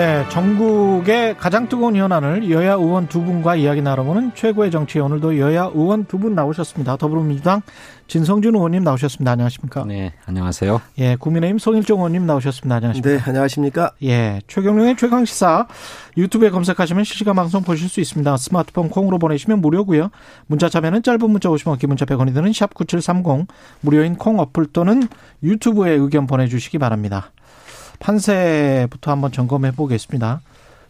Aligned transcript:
네, 0.00 0.26
전국의 0.30 1.36
가장 1.36 1.68
뜨거운 1.68 1.94
현안을 1.94 2.50
여야 2.50 2.72
의원 2.72 3.06
두 3.06 3.22
분과 3.22 3.56
이야기 3.56 3.82
나눠보는 3.82 4.32
최고의 4.34 4.70
정치 4.70 4.98
오늘도 4.98 5.38
여야 5.38 5.70
의원 5.74 6.06
두 6.06 6.16
분 6.16 6.34
나오셨습니다. 6.34 6.96
더불어민주당 6.96 7.60
진성준 8.06 8.54
의원님 8.54 8.82
나오셨습니다. 8.82 9.32
안녕하십니까? 9.32 9.84
네, 9.84 10.14
안녕하세요. 10.24 10.80
예, 11.00 11.16
국민의힘 11.16 11.58
송일종 11.58 11.98
의원님 11.98 12.24
나오셨습니다. 12.24 12.76
안녕하십니까? 12.76 13.10
네, 13.10 13.22
안녕하십니까? 13.28 13.92
예, 14.02 14.40
최경룡의 14.48 14.96
최강 14.96 15.26
시사 15.26 15.66
유튜브에 16.16 16.48
검색하시면 16.48 17.04
실시간 17.04 17.36
방송 17.36 17.62
보실 17.62 17.90
수 17.90 18.00
있습니다. 18.00 18.38
스마트폰 18.38 18.88
콩으로 18.88 19.18
보내시면 19.18 19.60
무료고요. 19.60 20.08
문자 20.46 20.70
참여는 20.70 21.02
짧은 21.02 21.30
문자 21.30 21.50
50원, 21.50 21.78
긴 21.78 21.90
문자 21.90 22.06
100원이 22.06 22.32
드는 22.32 22.54
샵 22.54 22.72
9730 22.72 23.46
무료인 23.82 24.16
콩 24.16 24.38
어플 24.38 24.68
또는 24.72 25.02
유튜브에 25.42 25.90
의견 25.92 26.26
보내주시기 26.26 26.78
바랍니다. 26.78 27.32
판세부터 28.00 29.12
한번 29.12 29.30
점검해 29.30 29.72
보겠습니다. 29.72 30.40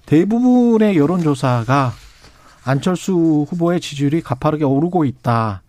대부분의 0.07 0.97
여론조사가 0.97 1.93
안철수 2.65 3.47
후보의 3.49 3.81
지지율이 3.81 4.23
가파르게 4.23 4.65
오르고 4.65 5.05
있다. 5.05 5.63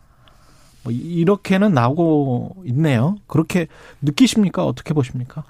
뭐 0.84 0.92
이렇게는 0.92 1.74
나오고 1.74 2.56
있네요. 2.66 3.18
그렇게 3.28 3.68
느끼십니까? 4.02 4.66
어떻게 4.66 4.94
보십니까? 4.94 5.44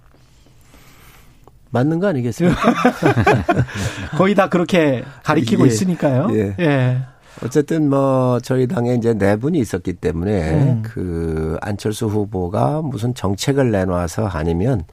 맞는 1.70 2.00
거 2.00 2.08
아니겠습니까? 2.08 2.74
거의 4.18 4.36
다 4.36 4.50
그렇게 4.50 5.04
가리키고 5.24 5.64
예. 5.64 5.68
있으니까요. 5.68 6.28
예. 6.32 6.56
예. 6.60 7.02
어쨌든 7.44 7.90
뭐 7.90 8.40
저희 8.42 8.68
당에 8.68 8.94
이제 8.96 9.14
네 9.14 9.38
분이 9.38 9.58
있었기 9.58 9.94
때문에 9.94 10.52
음. 10.52 10.84
그 10.84 11.58
안철수 11.62 12.08
후보가 12.08 12.82
무슨 12.82 13.16
정책을 13.16 13.72
내놔서 13.72 14.28
아니면 14.28 14.84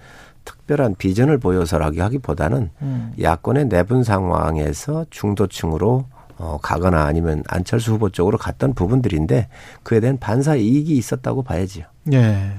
특별한 0.49 0.95
비전을 0.97 1.37
보여서라기 1.39 2.01
하기보다는 2.01 2.71
음. 2.81 3.13
야권의 3.21 3.67
내분 3.67 4.03
상황에서 4.03 5.05
중도층으로 5.11 6.07
어, 6.39 6.59
가거나 6.63 7.05
아니면 7.05 7.43
안철수 7.49 7.93
후보 7.93 8.09
쪽으로 8.09 8.39
갔던 8.39 8.73
부분들인데 8.73 9.49
그에 9.83 10.01
대한 10.01 10.19
반사 10.19 10.55
이익이 10.57 10.97
있었다고 10.97 11.43
봐야지요. 11.43 11.85
예. 12.15 12.53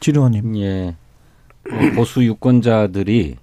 지루원님. 0.00 0.56
예. 0.58 0.96
어, 1.70 1.94
보수 1.94 2.24
유권자들이 2.24 3.36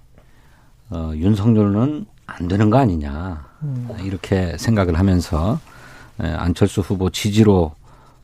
어, 0.90 1.12
윤석열은 1.14 2.06
안 2.26 2.48
되는 2.48 2.70
거 2.70 2.78
아니냐 2.78 3.46
이렇게 4.02 4.56
생각을 4.58 4.98
하면서 4.98 5.60
에, 6.20 6.26
안철수 6.26 6.80
후보 6.80 7.10
지지로 7.10 7.72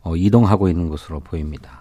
어, 0.03 0.17
이동하고 0.17 0.69
있는 0.69 0.89
것으로 0.89 1.21
보입니다. 1.21 1.80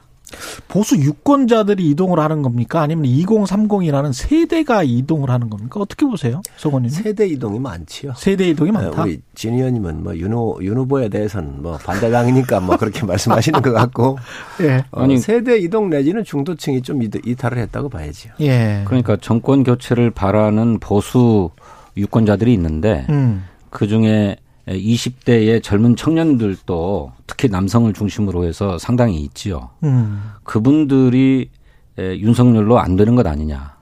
보수 0.68 0.96
유권자들이 0.98 1.90
이동을 1.90 2.20
하는 2.20 2.42
겁니까? 2.42 2.82
아니면 2.82 3.06
2030이라는 3.06 4.14
세대가 4.14 4.84
이동을 4.84 5.30
하는 5.30 5.50
겁니까? 5.50 5.80
어떻게 5.80 6.06
보세요? 6.06 6.42
성원님? 6.58 6.90
세대 6.90 7.28
이동이 7.28 7.60
많지요. 7.60 8.14
세대 8.18 8.50
이동이 8.50 8.72
많다. 8.72 9.04
우리 9.04 9.22
진 9.36 9.54
의원님은 9.56 10.04
뭐 10.04 10.16
윤호 10.16 10.60
윤 10.62 10.78
후보에 10.78 11.10
대해서는 11.10 11.62
뭐 11.62 11.78
반대당이니까 11.78 12.60
뭐 12.60 12.78
그렇게 12.78 13.06
말씀하시는 13.06 13.62
것 13.62 13.72
같고 13.74 14.18
예. 14.62 14.84
어, 14.92 15.04
아니, 15.04 15.18
세대 15.18 15.58
이동 15.60 15.90
내지는 15.90 16.24
중도층이 16.24 16.82
좀 16.82 17.02
이탈- 17.02 17.26
이탈을 17.28 17.58
했다고 17.58 17.90
봐야지요. 17.90 18.34
예. 18.42 18.84
그러니까 18.86 19.18
정권 19.18 19.64
교체를 19.64 20.12
바라는 20.12 20.80
보수 20.80 21.50
유권자들이 21.98 22.54
있는데 22.54 23.06
음. 23.10 23.44
그 23.70 23.88
중에 23.88 24.38
20대의 24.76 25.64
젊은 25.64 25.96
청년들도 25.96 27.12
특히 27.28 27.50
남성을 27.50 27.92
중심으로 27.94 28.46
해서 28.46 28.78
상당히 28.78 29.22
있지요. 29.22 29.70
음. 29.84 30.22
그분들이 30.44 31.50
에, 31.98 32.20
윤석열로 32.20 32.80
안 32.80 32.96
되는 32.96 33.16
것 33.16 33.26
아니냐. 33.26 33.78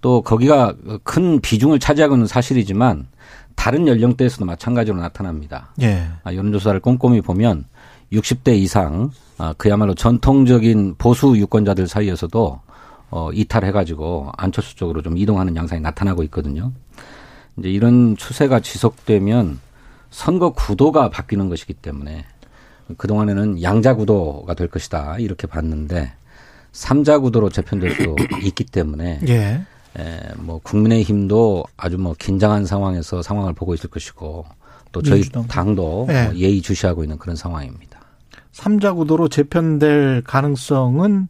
또 0.00 0.22
거기가 0.22 0.74
큰 1.02 1.40
비중을 1.40 1.80
차지하고 1.80 2.14
있는 2.14 2.26
사실이지만 2.26 3.08
다른 3.56 3.88
연령대에서도 3.88 4.44
마찬가지로 4.44 4.96
나타납니다. 4.98 5.70
예. 5.82 6.06
아, 6.22 6.32
여론조사를 6.32 6.78
꼼꼼히 6.80 7.20
보면 7.20 7.64
60대 8.12 8.56
이상 8.56 9.10
아, 9.36 9.54
그야말로 9.56 9.94
전통적인 9.94 10.94
보수 10.98 11.36
유권자들 11.36 11.88
사이에서도 11.88 12.60
어, 13.10 13.30
이탈해가지고 13.32 14.32
안철수 14.36 14.76
쪽으로 14.76 15.02
좀 15.02 15.16
이동하는 15.16 15.56
양상이 15.56 15.80
나타나고 15.80 16.22
있거든요. 16.24 16.72
이제 17.56 17.68
이런 17.68 18.16
추세가 18.16 18.60
지속되면 18.60 19.58
선거 20.10 20.50
구도가 20.50 21.10
바뀌는 21.10 21.48
것이기 21.48 21.74
때문에 21.74 22.24
그동안에는 22.96 23.62
양자 23.62 23.94
구도가 23.94 24.54
될 24.54 24.68
것이다 24.68 25.18
이렇게 25.18 25.46
봤는데 25.46 26.12
삼자 26.72 27.18
구도로 27.18 27.50
재편될 27.50 27.94
수도 27.94 28.16
있기 28.42 28.64
때문에 28.64 29.20
예. 29.28 29.60
에, 29.98 30.20
뭐 30.36 30.60
국민의힘도 30.62 31.64
아주 31.76 31.98
뭐 31.98 32.14
긴장한 32.18 32.66
상황에서 32.66 33.22
상황을 33.22 33.52
보고 33.52 33.74
있을 33.74 33.90
것이고 33.90 34.46
또 34.92 35.02
저희 35.02 35.20
민주당도. 35.20 35.48
당도 35.48 36.04
네. 36.08 36.24
뭐 36.26 36.34
예의 36.36 36.62
주시하고 36.62 37.02
있는 37.02 37.18
그런 37.18 37.36
상황입니다. 37.36 38.00
삼자 38.52 38.92
구도로 38.94 39.28
재편될 39.28 40.22
가능성은 40.24 41.28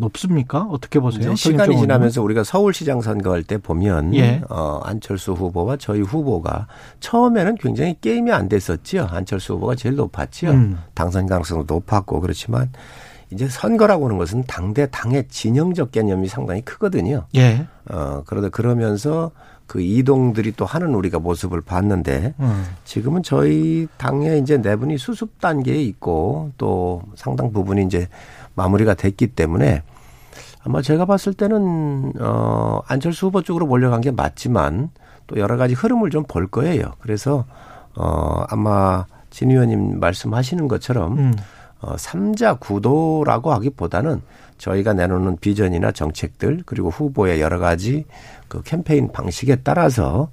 높습니까? 0.00 0.66
어떻게 0.70 0.98
보세요? 0.98 1.34
시간이? 1.34 1.76
지나면서 1.78 2.22
우리가 2.22 2.42
서울시장 2.42 3.00
선거할 3.00 3.42
때 3.42 3.58
보면 3.58 4.14
예. 4.14 4.42
어, 4.48 4.80
안철수 4.84 5.32
후보와 5.32 5.76
저희 5.76 6.00
후보가 6.00 6.66
처음에는 7.00 7.56
굉장히 7.56 7.96
게임이 8.00 8.32
안 8.32 8.48
됐었지요. 8.48 9.08
안철수 9.10 9.54
후보가 9.54 9.74
제일 9.76 9.96
높았지요. 9.96 10.50
음. 10.50 10.78
당선 10.94 11.26
가능성도 11.26 11.72
높았고 11.72 12.20
그렇지만 12.20 12.70
이제 13.32 13.48
선거라고 13.48 14.06
하는 14.06 14.18
것은 14.18 14.44
당대 14.46 14.88
당의 14.90 15.28
진영적 15.28 15.92
개념이 15.92 16.28
상당히 16.28 16.62
크거든요. 16.62 17.26
예. 17.36 17.66
어, 17.90 18.22
그러다 18.26 18.48
그러면서 18.48 19.30
그 19.70 19.80
이동들이 19.80 20.50
또 20.56 20.64
하는 20.64 20.96
우리가 20.96 21.20
모습을 21.20 21.60
봤는데 21.60 22.34
음. 22.40 22.66
지금은 22.82 23.22
저희 23.22 23.86
당에 23.98 24.38
이제 24.38 24.58
내분이 24.58 24.98
수습 24.98 25.40
단계에 25.40 25.80
있고 25.84 26.50
또 26.58 27.02
상당 27.14 27.52
부분이 27.52 27.84
이제 27.84 28.08
마무리가 28.56 28.94
됐기 28.94 29.28
때문에 29.28 29.84
아마 30.64 30.82
제가 30.82 31.04
봤을 31.04 31.34
때는 31.34 32.14
어 32.18 32.80
안철수 32.88 33.26
후보 33.26 33.42
쪽으로 33.42 33.66
몰려간 33.66 34.00
게 34.00 34.10
맞지만 34.10 34.90
또 35.28 35.38
여러 35.38 35.56
가지 35.56 35.74
흐름을 35.74 36.10
좀 36.10 36.24
볼 36.24 36.48
거예요. 36.48 36.94
그래서 36.98 37.44
어 37.94 38.42
아마 38.48 39.06
진 39.30 39.52
의원님 39.52 40.00
말씀하시는 40.00 40.66
것처럼 40.66 41.16
음. 41.16 41.34
어, 41.80 41.96
삼자 41.96 42.54
구도라고 42.54 43.52
하기보다는 43.52 44.20
저희가 44.58 44.92
내놓는 44.92 45.38
비전이나 45.40 45.92
정책들 45.92 46.62
그리고 46.66 46.90
후보의 46.90 47.40
여러 47.40 47.58
가지 47.58 48.04
그 48.48 48.62
캠페인 48.62 49.10
방식에 49.12 49.56
따라서 49.56 50.28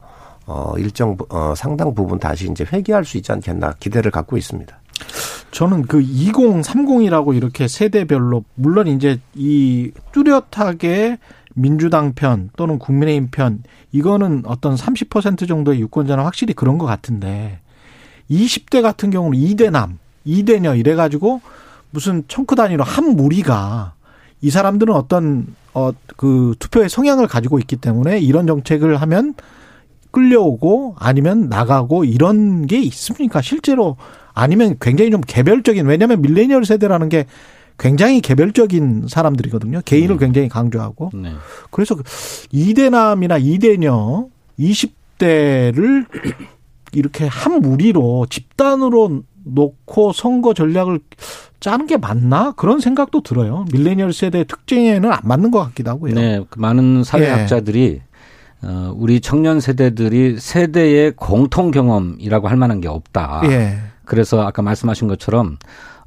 어, 0.46 0.74
일정, 0.78 1.16
부- 1.18 1.26
어, 1.30 1.54
상당 1.56 1.94
부분 1.94 2.20
다시 2.20 2.50
이제 2.50 2.66
회귀할 2.72 3.06
수 3.06 3.18
있지 3.18 3.32
않겠나 3.32 3.74
기대를 3.80 4.12
갖고 4.12 4.38
있습니다. 4.38 4.78
저는 5.52 5.84
그 5.84 6.00
2030이라고 6.02 7.36
이렇게 7.36 7.68
세대별로 7.68 8.44
물론 8.56 8.88
이제 8.88 9.20
이 9.34 9.92
뚜렷하게 10.12 11.18
민주당 11.54 12.14
편 12.14 12.50
또는 12.58 12.80
국민의힘 12.80 13.30
편 13.32 13.64
이거는 13.92 14.44
어떤 14.46 14.76
30% 14.76 15.48
정도의 15.48 15.80
유권자는 15.82 16.24
확실히 16.24 16.54
그런 16.54 16.78
것 16.78 16.86
같은데 16.86 17.60
20대 18.30 18.82
같은 18.82 19.10
경우는 19.10 19.38
2대 19.40 19.72
남, 19.72 19.98
2대녀 20.28 20.78
이래가지고 20.78 21.42
무슨 21.92 22.24
청크 22.28 22.56
단위로 22.56 22.84
한 22.84 23.16
무리가 23.16 23.94
이 24.42 24.50
사람들은 24.50 24.94
어떤 24.94 25.48
어 25.74 25.94
그 26.18 26.56
투표의 26.60 26.90
성향을 26.90 27.28
가지고 27.28 27.60
있기 27.60 27.78
때문에 27.78 28.20
이런 28.20 28.48
정책을 28.48 28.98
하면 28.98 29.36
끌려오고 30.12 30.96
아니면 30.98 31.48
나가고 31.48 32.04
이런 32.04 32.66
게 32.66 32.82
있습니까? 32.82 33.42
실제로 33.42 33.96
아니면 34.34 34.76
굉장히 34.82 35.12
좀 35.12 35.22
개별적인 35.22 35.86
왜냐하면 35.86 36.22
밀레니얼 36.22 36.66
세대라는 36.66 37.10
게 37.10 37.26
굉장히 37.80 38.22
개별적인 38.22 39.06
사람들이거든요. 39.08 39.82
개인을 39.86 40.18
굉장히 40.18 40.50
강조하고 40.50 41.12
네. 41.14 41.34
그래서 41.70 41.96
그 41.96 42.02
이대남이나 42.52 43.38
이대녀 43.38 44.28
20대를 44.60 46.08
이렇게 46.94 47.28
한 47.28 47.62
무리로 47.62 48.26
집단으로 48.30 49.22
놓고 49.54 50.14
선거 50.14 50.54
전략을 50.54 51.00
짜는 51.60 51.88
게 51.88 51.98
맞나 51.98 52.52
그런 52.52 52.80
생각도 52.80 53.22
들어요. 53.22 53.66
밀레니얼 53.72 54.14
세대 54.14 54.44
특징에는 54.44 55.12
안 55.12 55.20
맞는 55.24 55.52
것 55.52 55.60
같기도 55.60 55.92
하고요. 55.92 56.14
네, 56.14 56.44
그 56.50 56.60
많은 56.60 57.04
사회학자들이 57.04 58.02
어, 58.64 58.92
우리 58.96 59.22
청년 59.22 59.60
세대들이 59.60 60.40
세대의 60.40 61.14
공통 61.16 61.72
경험이라고 61.72 62.48
할 62.48 62.58
만한 62.58 62.82
게 62.82 62.88
없다. 62.88 63.42
예. 63.46 63.78
그래서 64.06 64.42
아까 64.42 64.62
말씀하신 64.62 65.08
것처럼 65.08 65.58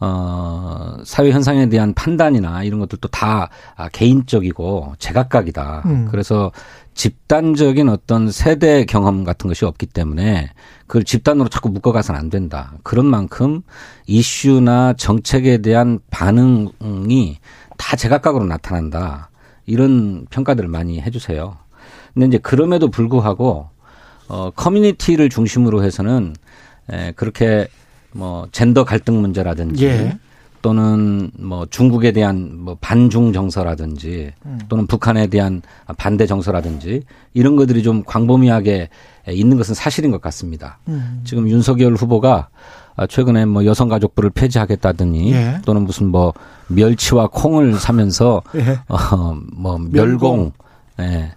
어 0.01 0.97
사회 1.05 1.31
현상에 1.31 1.69
대한 1.69 1.93
판단이나 1.93 2.65
이런 2.65 2.81
것들도 2.81 3.09
다 3.09 3.51
아, 3.77 3.89
개인적이고 3.91 4.95
제각각이다. 4.99 5.83
음. 5.85 6.09
그래서 6.11 6.51
집단적인 6.95 7.89
어떤 7.89 8.31
세대 8.31 8.85
경험 8.85 9.25
같은 9.25 9.49
것이 9.49 9.65
없기 9.65 9.87
때문에 9.87 10.51
그걸 10.87 11.05
집단으로 11.05 11.49
자꾸 11.49 11.69
묶어가서는 11.71 12.21
안 12.21 12.31
된다. 12.31 12.75
그런 12.83 13.07
만큼 13.07 13.63
이슈나 14.07 14.95
정책에 14.95 15.59
대한 15.59 16.01
반응이 16.11 17.39
다 17.79 17.97
제각각으로 17.97 18.45
나타난다. 18.45 19.31
이런 19.67 20.27
평가들을 20.31 20.69
많이 20.69 21.01
해주세요. 21.01 21.57
근데 22.13 22.27
이제 22.27 22.39
그럼에도 22.39 22.91
불구하고 22.91 23.69
어 24.29 24.51
커뮤니티를 24.51 25.29
중심으로 25.29 25.83
해서는 25.83 26.35
에, 26.91 27.13
그렇게 27.13 27.69
뭐 28.13 28.49
젠더 28.53 28.85
갈등 28.85 29.21
문제라든지 29.21 29.87
예. 29.87 30.19
또는 30.63 31.31
뭐 31.39 31.67
중국에 31.67 32.13
대한 32.13 32.59
뭐 32.59 32.77
반중 32.81 33.33
정서라든지 33.33 34.33
또는 34.69 34.87
북한에 34.87 35.27
대한 35.29 35.63
반대 35.97 36.27
정서라든지 36.27 37.03
이런 37.33 37.57
것들이 37.57 37.83
좀 37.83 38.03
광범위하게 38.05 38.91
있는 39.29 39.57
것은 39.57 39.75
사실인 39.75 40.11
것 40.11 40.21
같습니다. 40.21 40.79
음. 40.89 41.23
지금 41.25 41.49
윤석열 41.49 41.95
후보가 41.95 42.49
최근에 43.09 43.47
뭐 43.47 43.65
여성가족부를 43.65 44.31
폐지하겠다더니 44.31 45.33
예. 45.33 45.61
또는 45.65 45.83
무슨 45.83 46.09
뭐 46.09 46.35
멸치와 46.69 47.29
콩을 47.29 47.75
사면서 47.75 48.43
예. 48.57 48.79
어뭐 48.89 49.79
멸공. 49.79 49.93
멸공 49.93 50.53
예. 51.01 51.33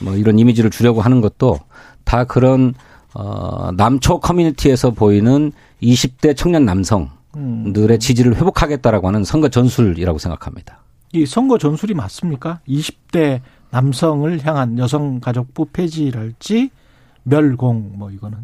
뭐 0.00 0.14
이런 0.14 0.38
이미지를 0.38 0.70
주려고 0.70 1.00
하는 1.00 1.20
것도 1.20 1.58
다 2.04 2.24
그런 2.24 2.74
어 3.14 3.70
남초 3.76 4.20
커뮤니티에서 4.20 4.90
보이는 4.90 5.50
20대 5.82 6.36
청년 6.36 6.64
남성 6.64 7.10
음. 7.36 7.72
들의 7.72 7.98
지지를 7.98 8.36
회복하겠다라고 8.36 9.08
하는 9.08 9.24
선거 9.24 9.48
전술이라고 9.48 10.18
생각합니다. 10.18 10.78
이 11.12 11.26
선거 11.26 11.58
전술이 11.58 11.94
맞습니까? 11.94 12.60
20대 12.68 13.40
남성을 13.70 14.46
향한 14.46 14.78
여성가족부 14.78 15.66
폐지랄지 15.72 16.70
멸공 17.24 17.92
뭐 17.96 18.10
이거는 18.10 18.38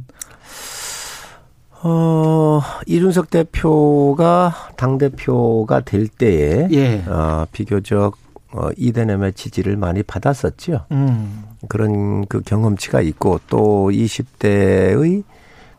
어, 1.82 2.62
이준석 2.86 3.30
대표가 3.30 4.54
당대표가 4.76 5.80
될 5.80 6.08
때에 6.08 6.68
예. 6.72 7.04
어, 7.06 7.46
비교적 7.52 8.16
어, 8.52 8.68
이대남의 8.76 9.34
지지를 9.34 9.76
많이 9.76 10.02
받았었죠. 10.02 10.86
음. 10.92 11.44
그런 11.68 12.24
그 12.26 12.40
경험치가 12.40 13.00
있고 13.02 13.40
또 13.48 13.90
20대의 13.90 15.24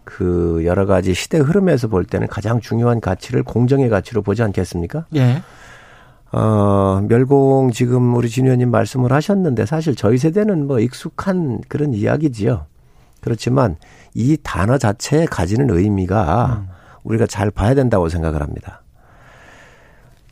그 0.05 0.61
여러 0.63 0.85
가지 0.85 1.13
시대 1.13 1.37
흐름에서 1.37 1.87
볼 1.87 2.05
때는 2.05 2.27
가장 2.27 2.61
중요한 2.61 3.01
가치를 3.01 3.43
공정의 3.43 3.89
가치로 3.89 4.21
보지 4.21 4.43
않겠습니까? 4.43 5.05
예. 5.15 5.41
어, 6.31 7.01
멸공 7.07 7.71
지금 7.71 8.15
우리 8.15 8.29
진 8.29 8.45
의원님 8.45 8.71
말씀을 8.71 9.11
하셨는데 9.11 9.65
사실 9.65 9.95
저희 9.95 10.17
세대는 10.17 10.67
뭐 10.67 10.79
익숙한 10.79 11.61
그런 11.67 11.93
이야기지요. 11.93 12.65
그렇지만 13.21 13.75
이 14.13 14.37
단어 14.41 14.77
자체에 14.77 15.25
가지는 15.25 15.69
의미가 15.69 16.65
우리가 17.03 17.25
잘 17.25 17.51
봐야 17.51 17.73
된다고 17.73 18.09
생각을 18.09 18.41
합니다. 18.41 18.81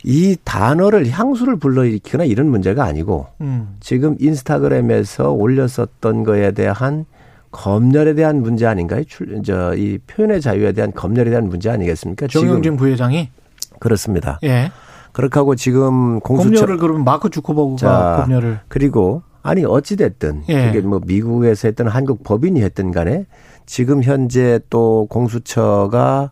이 0.04 0.36
단어를 0.44 1.08
향수를 1.08 1.56
불러일으키거나 1.56 2.24
이런 2.24 2.48
문제가 2.50 2.84
아니고 2.84 3.26
음. 3.40 3.76
지금 3.80 4.16
인스타그램에서 4.20 5.30
올렸었던 5.30 6.24
거에 6.24 6.52
대한 6.52 7.06
검열에 7.54 8.14
대한 8.14 8.42
문제 8.42 8.66
아닌가요? 8.66 9.04
출, 9.04 9.40
저, 9.44 9.74
이 9.76 9.98
표현의 10.08 10.40
자유에 10.40 10.72
대한 10.72 10.92
검열에 10.92 11.30
대한 11.30 11.48
문제 11.48 11.70
아니겠습니까? 11.70 12.26
정영진 12.26 12.76
부회장이 12.76 13.30
그렇습니다. 13.78 14.40
예. 14.42 14.72
그렇게 15.12 15.38
하고 15.38 15.54
지금 15.54 16.18
공수처 16.18 16.62
검열을 16.62 16.78
그러면 16.78 17.04
마크 17.04 17.30
주커버그가 17.30 17.76
자, 17.76 18.22
검열을 18.24 18.58
그리고 18.66 19.22
아니 19.44 19.64
어찌 19.64 19.94
됐든 19.94 20.42
예. 20.48 20.66
그게 20.66 20.80
뭐 20.80 21.00
미국에서 21.06 21.68
했든 21.68 21.86
한국 21.86 22.24
법인이 22.24 22.60
했든 22.60 22.90
간에 22.90 23.24
지금 23.66 24.02
현재 24.02 24.58
또 24.68 25.06
공수처가 25.08 26.30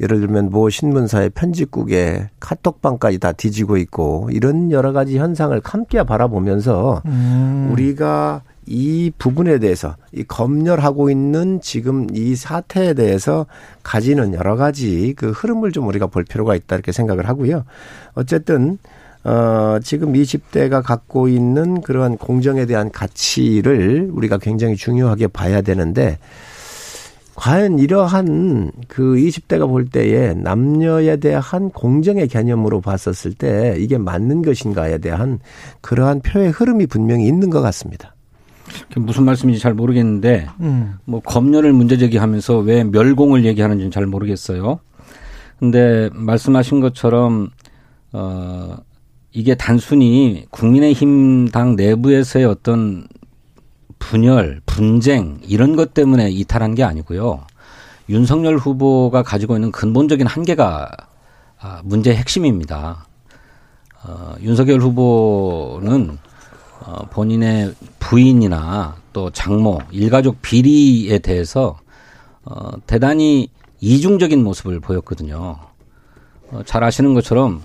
예를 0.00 0.18
들면 0.18 0.50
모 0.50 0.68
신문사의 0.68 1.30
편집국에 1.30 2.28
카톡방까지 2.40 3.20
다 3.20 3.30
뒤지고 3.30 3.76
있고 3.76 4.30
이런 4.32 4.72
여러 4.72 4.92
가지 4.92 5.16
현상을 5.16 5.58
함께 5.62 6.02
바라보면서 6.02 7.02
음. 7.06 7.68
우리가 7.70 8.42
이 8.66 9.12
부분에 9.16 9.58
대해서 9.58 9.96
이 10.12 10.24
검열하고 10.24 11.10
있는 11.10 11.60
지금 11.60 12.06
이 12.12 12.34
사태에 12.34 12.94
대해서 12.94 13.46
가지는 13.82 14.34
여러 14.34 14.56
가지 14.56 15.14
그 15.16 15.30
흐름을 15.30 15.72
좀 15.72 15.86
우리가 15.86 16.08
볼 16.08 16.24
필요가 16.24 16.54
있다 16.54 16.74
이렇게 16.76 16.92
생각을 16.92 17.28
하고요. 17.28 17.64
어쨌든 18.14 18.78
어 19.24 19.78
지금 19.82 20.12
20대가 20.12 20.82
갖고 20.82 21.28
있는 21.28 21.80
그러한 21.80 22.16
공정에 22.16 22.66
대한 22.66 22.90
가치를 22.90 24.10
우리가 24.12 24.38
굉장히 24.38 24.76
중요하게 24.76 25.28
봐야 25.28 25.62
되는데 25.62 26.18
과연 27.36 27.78
이러한 27.78 28.72
그 28.88 29.14
20대가 29.16 29.68
볼 29.68 29.86
때에 29.86 30.34
남녀에 30.34 31.16
대한 31.18 31.70
공정의 31.70 32.28
개념으로 32.28 32.80
봤었을 32.80 33.34
때 33.34 33.76
이게 33.78 33.98
맞는 33.98 34.42
것인가에 34.42 34.98
대한 34.98 35.38
그러한 35.82 36.20
표의 36.22 36.50
흐름이 36.50 36.86
분명히 36.86 37.26
있는 37.26 37.50
것 37.50 37.60
같습니다. 37.60 38.15
무슨 38.96 39.24
말씀인지 39.24 39.60
잘 39.60 39.74
모르겠는데 39.74 40.48
음. 40.60 40.98
뭐 41.04 41.20
검열을 41.20 41.72
문제 41.72 41.96
제기하면서 41.96 42.58
왜 42.58 42.84
멸공을 42.84 43.44
얘기하는지는 43.44 43.90
잘 43.90 44.06
모르겠어요. 44.06 44.80
근데 45.58 46.10
말씀하신 46.12 46.80
것처럼 46.80 47.50
어 48.12 48.76
이게 49.32 49.54
단순히 49.54 50.46
국민의힘 50.50 51.48
당 51.48 51.76
내부에서의 51.76 52.44
어떤 52.46 53.06
분열, 53.98 54.60
분쟁 54.66 55.38
이런 55.42 55.76
것 55.76 55.94
때문에 55.94 56.30
이탈한 56.30 56.74
게 56.74 56.84
아니고요. 56.84 57.44
윤석열 58.08 58.56
후보가 58.56 59.22
가지고 59.22 59.56
있는 59.56 59.72
근본적인 59.72 60.26
한계가 60.26 60.90
아, 61.58 61.80
문제의 61.84 62.16
핵심입니다. 62.16 63.06
어, 64.04 64.34
윤석열 64.40 64.80
후보는 64.80 66.18
어, 66.80 67.06
본인의 67.10 67.74
부인이나 67.98 68.96
또 69.12 69.30
장모, 69.30 69.80
일가족 69.90 70.42
비리에 70.42 71.18
대해서 71.18 71.78
어, 72.44 72.70
대단히 72.86 73.48
이중적인 73.80 74.42
모습을 74.42 74.80
보였거든요. 74.80 75.58
어, 76.50 76.62
잘 76.64 76.84
아시는 76.84 77.14
것처럼 77.14 77.62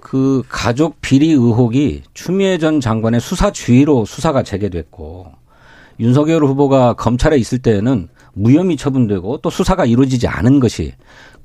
그 0.00 0.42
가족 0.48 1.00
비리 1.00 1.30
의혹이 1.30 2.02
추미애 2.14 2.58
전 2.58 2.80
장관의 2.80 3.20
수사 3.20 3.50
주의로 3.50 4.04
수사가 4.04 4.42
재개됐고 4.42 5.32
윤석열 6.00 6.44
후보가 6.44 6.94
검찰에 6.94 7.36
있을 7.36 7.58
때에는 7.58 8.08
무혐의 8.34 8.76
처분되고 8.76 9.38
또 9.38 9.50
수사가 9.50 9.84
이루어지지 9.84 10.26
않은 10.26 10.60
것이 10.60 10.92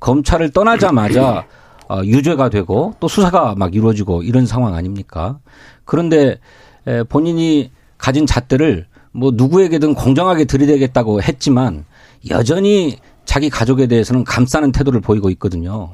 검찰을 0.00 0.50
떠나자마자 0.50 1.46
어, 1.88 2.02
유죄가 2.04 2.50
되고 2.50 2.94
또 3.00 3.08
수사가 3.08 3.54
막 3.56 3.74
이루어지고 3.74 4.22
이런 4.22 4.46
상황 4.46 4.74
아닙니까? 4.74 5.38
그런데 5.84 6.32
에, 6.32 6.38
본인이 7.08 7.70
가진 7.98 8.26
잣대를 8.26 8.86
뭐 9.12 9.30
누구에게든 9.34 9.94
공정하게 9.94 10.44
들이대겠다고 10.44 11.22
했지만 11.22 11.84
여전히 12.30 12.98
자기 13.24 13.50
가족에 13.50 13.86
대해서는 13.86 14.24
감싸는 14.24 14.72
태도를 14.72 15.00
보이고 15.00 15.30
있거든요. 15.30 15.90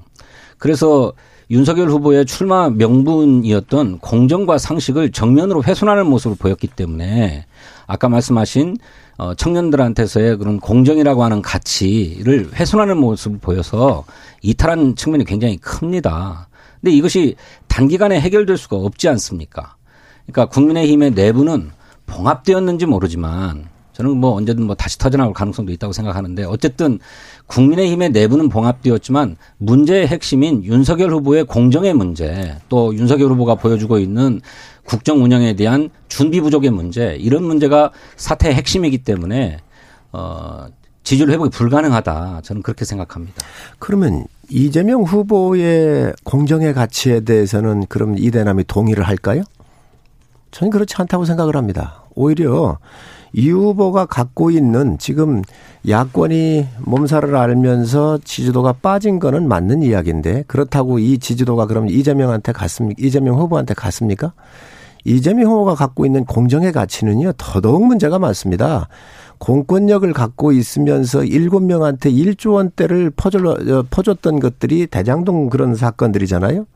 그래서 0.58 1.12
윤석열 1.50 1.90
후보의 1.90 2.26
출마 2.26 2.70
명분이었던 2.70 3.98
공정과 3.98 4.58
상식을 4.58 5.12
정면으로 5.12 5.62
훼손하는 5.62 6.06
모습을 6.06 6.36
보였기 6.36 6.66
때문에 6.68 7.46
아까 7.86 8.08
말씀하신 8.08 8.76
어, 9.18 9.34
청년들한테서의 9.34 10.36
그런 10.38 10.58
공정이라고 10.58 11.22
하는 11.24 11.40
가치를 11.40 12.50
훼손하는 12.54 12.98
모습을 12.98 13.38
보여서 13.38 14.04
이탈한 14.42 14.96
측면이 14.96 15.24
굉장히 15.24 15.56
큽니다. 15.56 16.48
근데 16.80 16.94
이것이 16.94 17.36
단기간에 17.68 18.20
해결될 18.20 18.58
수가 18.58 18.76
없지 18.76 19.08
않습니까? 19.08 19.76
그러니까 20.26 20.46
국민의힘의 20.46 21.12
내부는 21.12 21.70
봉합되었는지 22.06 22.86
모르지만 22.86 23.68
저는 23.96 24.18
뭐 24.18 24.34
언제든 24.34 24.64
뭐 24.64 24.74
다시 24.74 24.98
터져나올 24.98 25.32
가능성도 25.32 25.72
있다고 25.72 25.94
생각하는데 25.94 26.44
어쨌든 26.44 26.98
국민의힘의 27.46 28.10
내부는 28.10 28.50
봉합되었지만 28.50 29.36
문제의 29.56 30.06
핵심인 30.06 30.62
윤석열 30.64 31.10
후보의 31.12 31.44
공정의 31.44 31.94
문제 31.94 32.58
또 32.68 32.94
윤석열 32.94 33.30
후보가 33.30 33.54
보여주고 33.54 33.98
있는 33.98 34.42
국정 34.84 35.24
운영에 35.24 35.56
대한 35.56 35.88
준비 36.08 36.42
부족의 36.42 36.70
문제 36.70 37.16
이런 37.18 37.44
문제가 37.44 37.90
사태의 38.16 38.54
핵심이기 38.54 38.98
때문에 38.98 39.60
어 40.12 40.66
지지율 41.02 41.30
회복이 41.30 41.50
불가능하다 41.50 42.40
저는 42.42 42.62
그렇게 42.62 42.84
생각합니다. 42.84 43.34
그러면 43.78 44.26
이재명 44.50 45.04
후보의 45.04 46.12
공정의 46.24 46.74
가치에 46.74 47.20
대해서는 47.20 47.86
그럼 47.88 48.16
이대남이 48.18 48.64
동의를 48.64 49.04
할까요? 49.04 49.42
저는 50.50 50.70
그렇지 50.70 50.94
않다고 50.96 51.24
생각을 51.24 51.56
합니다. 51.56 52.04
오히려 52.14 52.78
이 53.32 53.50
후보가 53.50 54.06
갖고 54.06 54.50
있는 54.50 54.96
지금 54.98 55.42
야권이 55.86 56.66
몸살을 56.78 57.36
알면서 57.36 58.18
지지도가 58.24 58.74
빠진 58.80 59.18
거는 59.18 59.46
맞는 59.46 59.82
이야기인데 59.82 60.44
그렇다고 60.46 60.98
이 60.98 61.18
지지도가 61.18 61.66
그럼 61.66 61.88
이재명한테 61.88 62.52
갔습니까? 62.52 62.96
이재명 62.98 63.38
후보한테 63.38 63.74
갔습니까? 63.74 64.32
이재명 65.04 65.50
후보가 65.52 65.74
갖고 65.74 66.06
있는 66.06 66.24
공정의 66.24 66.72
가치는요 66.72 67.32
더더욱 67.36 67.86
문제가 67.86 68.18
많습니다. 68.18 68.88
공권력을 69.38 70.10
갖고 70.14 70.52
있으면서 70.52 71.22
일곱 71.22 71.62
명한테 71.62 72.10
1조 72.10 72.54
원대를 72.54 73.10
퍼줄, 73.10 73.44
퍼줬던 73.90 74.40
것들이 74.40 74.86
대장동 74.86 75.50
그런 75.50 75.74
사건들이잖아요. 75.74 76.66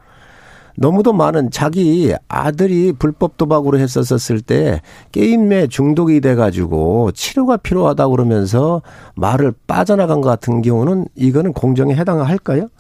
너무도 0.80 1.12
많은 1.12 1.50
자기 1.50 2.14
아들이 2.26 2.94
불법 2.94 3.37
도박으로 3.37 3.78
했었을 3.78 4.40
때 4.40 4.80
게임에 5.12 5.66
중독이 5.66 6.22
돼가지고 6.22 7.12
치료가 7.12 7.58
필요하다 7.58 8.08
그러면서 8.08 8.80
말을 9.14 9.52
빠져나간 9.66 10.22
것 10.22 10.30
같은 10.30 10.62
경우는 10.62 11.06
이거는 11.16 11.52
공정에 11.52 11.94
해당할까요? 11.94 12.70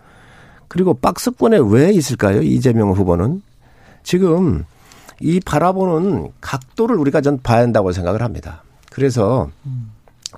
그리고 0.66 0.94
박스권에 0.94 1.58
왜 1.62 1.92
있을까요? 1.92 2.40
이재명 2.40 2.90
후보는 2.92 3.42
지금 4.02 4.64
이 5.20 5.38
바라보는 5.38 6.30
각도를 6.40 6.96
우리가 6.96 7.20
전 7.20 7.38
봐야 7.42 7.60
한다고 7.60 7.92
생각을 7.92 8.22
합니다. 8.22 8.62
그래서 8.90 9.50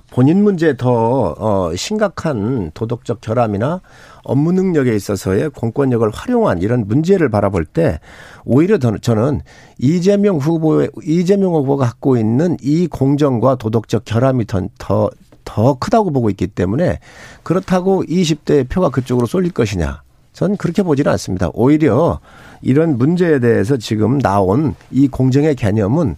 본인 0.09 0.43
문제 0.43 0.75
더 0.75 1.35
어, 1.37 1.75
심각한 1.75 2.71
도덕적 2.73 3.21
결함이나 3.21 3.81
업무 4.23 4.51
능력에 4.51 4.95
있어서의 4.95 5.49
공권력을 5.49 6.09
활용한 6.09 6.61
이런 6.61 6.87
문제를 6.87 7.29
바라볼 7.29 7.65
때 7.65 7.99
오히려 8.45 8.77
저는 8.77 9.41
이재명 9.77 10.37
후보의 10.37 10.89
이재명 11.03 11.53
후보가 11.53 11.85
갖고 11.85 12.17
있는 12.17 12.57
이 12.61 12.87
공정과 12.87 13.55
도덕적 13.55 14.05
결함이 14.05 14.47
더, 14.47 14.67
더, 14.77 15.09
더 15.45 15.75
크다고 15.75 16.11
보고 16.11 16.29
있기 16.29 16.47
때문에 16.47 16.99
그렇다고 17.43 18.03
20대 18.03 18.67
표가 18.69 18.89
그쪽으로 18.89 19.27
쏠릴 19.27 19.51
것이냐. 19.51 20.01
전 20.31 20.57
그렇게 20.57 20.81
보지는 20.81 21.11
않습니다. 21.11 21.49
오히려 21.53 22.19
이런 22.61 22.97
문제에 22.97 23.39
대해서 23.39 23.77
지금 23.77 24.19
나온 24.19 24.73
이 24.89 25.07
공정의 25.07 25.55
개념은 25.55 26.15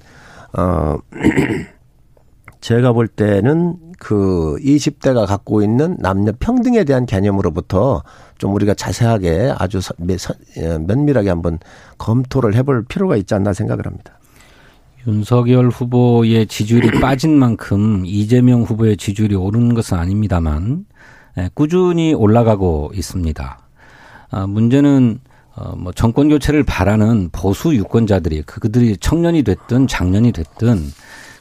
어 0.54 0.98
제가 2.66 2.94
볼 2.94 3.08
때는 3.08 3.76
그 4.00 4.58
20대가 4.60 5.28
갖고 5.28 5.62
있는 5.62 5.98
남녀 6.00 6.32
평등에 6.40 6.84
대한 6.84 7.06
개념으로부터 7.06 8.02
좀 8.40 8.56
우리가 8.56 8.74
자세하게 8.74 9.54
아주 9.56 9.82
예, 10.58 10.80
면밀하게 10.80 11.30
한번 11.30 11.60
검토를 12.00 12.56
해볼 12.56 12.86
필요가 12.86 13.18
있지 13.18 13.36
않나 13.36 13.54
생각을 13.54 13.86
합니다. 13.86 14.18
윤석열 15.06 15.70
후보의 15.70 16.48
지지율이 16.48 16.98
빠진 17.02 17.38
만큼 17.38 18.02
이재명 18.04 18.64
후보의 18.64 18.98
지지율이 18.98 19.36
오르는 19.36 19.76
것은 19.76 20.00
아닙니다만 20.00 20.88
예, 21.38 21.52
꾸준히 21.54 22.16
올라가고 22.16 22.94
있습니다. 22.96 23.60
아, 24.32 24.48
문제는 24.48 25.20
어, 25.56 25.76
뭐 25.78 25.92
정권 25.92 26.30
교체를 26.30 26.64
바라는 26.64 27.30
보수 27.32 27.76
유권자들이 27.76 28.42
그들이 28.42 28.98
청년이 28.98 29.44
됐든 29.44 29.86
장년이 29.86 30.32
됐든 30.32 30.80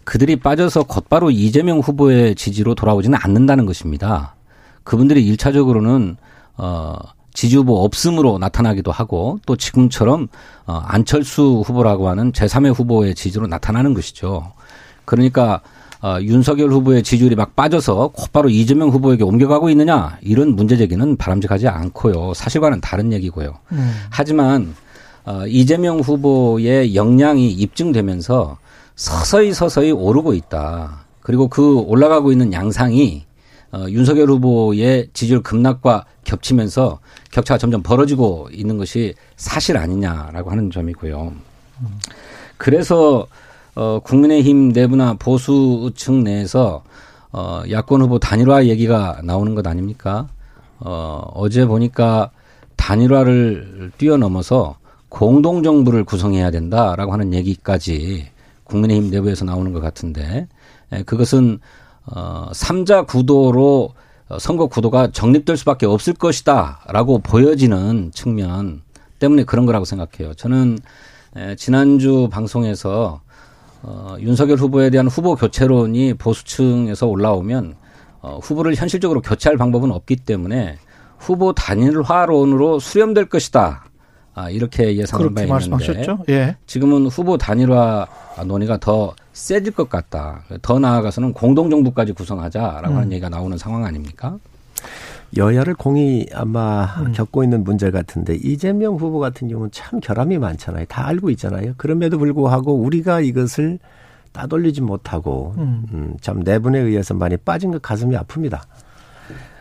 그들이 0.05 0.37
빠져서 0.37 0.85
곧바로 0.85 1.31
이재명 1.31 1.79
후보의 1.79 2.35
지지로 2.35 2.75
돌아오지는 2.75 3.19
않는다는 3.21 3.67
것입니다. 3.67 4.35
그분들이 4.83 5.25
일차적으로는 5.27 6.17
어 6.57 6.97
지지 7.33 7.57
후보 7.57 7.83
없음으로 7.85 8.39
나타나기도 8.39 8.93
하고 8.93 9.41
또 9.47 9.57
지금처럼 9.57 10.29
어 10.67 10.75
안철수 10.85 11.63
후보라고 11.67 12.09
하는 12.09 12.33
제3의 12.33 12.75
후보의 12.75 13.15
지지로 13.15 13.47
나타나는 13.47 13.95
것이죠. 13.95 14.53
그러니까 15.05 15.61
어, 16.05 16.19
윤석열 16.21 16.71
후보의 16.71 17.03
지지율이 17.03 17.35
막 17.35 17.57
빠져서 17.57 18.09
곧바로 18.09 18.51
이재명 18.51 18.91
후보에게 18.91 19.25
옮겨가고 19.25 19.71
있느냐 19.71 20.19
이런 20.21 20.55
문제 20.55 20.77
제기는 20.77 21.17
바람직하지 21.17 21.67
않고요. 21.67 22.35
사실과는 22.35 22.83
다른 22.83 23.11
얘기고요. 23.15 23.55
음. 23.73 23.95
하지만 24.11 24.75
어, 25.25 25.45
이재명 25.47 26.01
후보의 26.01 26.95
역량이 26.95 27.51
입증되면서 27.51 28.59
서서히 28.97 29.53
서서히 29.53 29.91
오르고 29.91 30.35
있다. 30.35 31.05
그리고 31.21 31.49
그 31.49 31.79
올라가고 31.79 32.33
있는 32.33 32.53
양상이 32.53 33.25
어, 33.73 33.87
윤석열 33.89 34.31
후보의 34.31 35.09
지지율 35.15 35.43
급락과 35.43 36.05
겹치면서 36.23 37.01
격차가 37.33 37.59
점점 37.59 37.83
벌어지고 37.83 38.49
있는 38.53 38.79
것이 38.79 39.15
사실 39.37 39.77
아니냐라고 39.77 40.51
하는 40.51 40.71
점이고요. 40.71 41.33
그래서 42.57 43.27
어, 43.75 44.01
국민의힘 44.05 44.69
내부나 44.69 45.15
보수층 45.15 46.23
내에서 46.23 46.85
어, 47.33 47.63
야권 47.69 48.03
후보 48.03 48.21
단일화 48.21 48.67
얘기가 48.67 49.21
나오는 49.25 49.57
것 49.57 49.67
아닙니까? 49.67 50.29
어, 50.79 51.29
어제 51.35 51.67
보니까 51.67 52.31
단일화를 52.77 53.91
뛰어넘어서 53.99 54.77
공동정부를 55.09 56.05
구성해야 56.05 56.53
된다라고 56.53 57.13
하는 57.13 57.35
얘기까지 57.35 58.34
국민의힘 58.65 59.11
내부에서 59.11 59.45
나오는 59.45 59.73
것 59.73 59.81
같은데 59.81 60.49
예, 60.93 61.03
그것은 61.03 61.61
어 62.07 62.51
3자 62.53 63.07
구도로 63.07 63.95
선거 64.39 64.67
구도가 64.67 65.11
정립될 65.11 65.57
수밖에 65.57 65.87
없을 65.87 66.15
것이다라고 66.15 67.19
보여지는 67.19 68.11
측면 68.13 68.83
때문에 69.19 69.45
그런 69.45 69.67
거라고 69.67 69.85
생각해요. 69.85 70.35
저는 70.35 70.79
예, 71.37 71.57
지난주 71.57 72.29
방송에서 72.31 73.21
어 73.83 74.17
윤석열 74.21 74.59
후보에 74.59 74.91
대한 74.91 75.09
후보 75.09 75.35
교체론이 75.35 76.15
보수층에서 76.15 77.07
올라오면 77.07 77.77
어 78.23 78.39
후보를 78.43 78.75
현실적으로 78.75 79.21
교체할 79.21 79.59
방법은 79.59 79.91
없기 79.91 80.17
때문에 80.17 80.79
후보 81.19 81.53
단일화론으로 81.53 82.79
수렴될 82.79 83.27
것이다. 83.27 83.85
아, 84.35 84.51
이렇게 84.51 84.97
예상한 84.97 85.33
바 85.33 85.43
있는데 85.43 86.07
예. 86.29 86.57
지금은 86.67 87.07
후보 87.07 87.39
단일화 87.39 88.07
논의가 88.47 88.79
더 88.79 89.15
세질 89.33 89.73
것 89.73 89.89
같다. 89.89 90.43
더 90.61 90.79
나아가서는 90.79 91.33
공동정부까지 91.33 92.13
구성하자라고 92.13 92.89
음. 92.89 92.97
하는 92.97 93.13
얘기가 93.13 93.29
나오는 93.29 93.57
상황 93.57 93.85
아닙니까? 93.85 94.39
여야를 95.37 95.75
공이 95.75 96.27
아마 96.33 96.85
음. 97.01 97.13
겪고 97.13 97.45
있는 97.45 97.65
문제 97.65 97.91
같은데 97.91 98.35
이재명 98.37 98.97
후보 98.97 99.19
같은 99.19 99.49
경우는 99.49 99.71
참 99.73 100.01
결함이 100.01 100.39
많잖아요. 100.39 100.85
다 100.87 101.07
알고 101.07 101.31
있잖아요. 101.31 101.75
그럼에도 101.77 102.19
불구하고 102.19 102.75
우리가 102.75 103.21
이것을 103.21 103.79
따돌리지 104.33 104.81
못하고 104.81 105.55
음. 105.59 105.87
음, 105.93 106.17
참 106.21 106.41
내분에 106.41 106.81
의해서 106.81 107.15
많이 107.15 107.37
빠진 107.37 107.71
것 107.71 107.81
가슴이 107.83 108.17
아픕니다. 108.17 108.61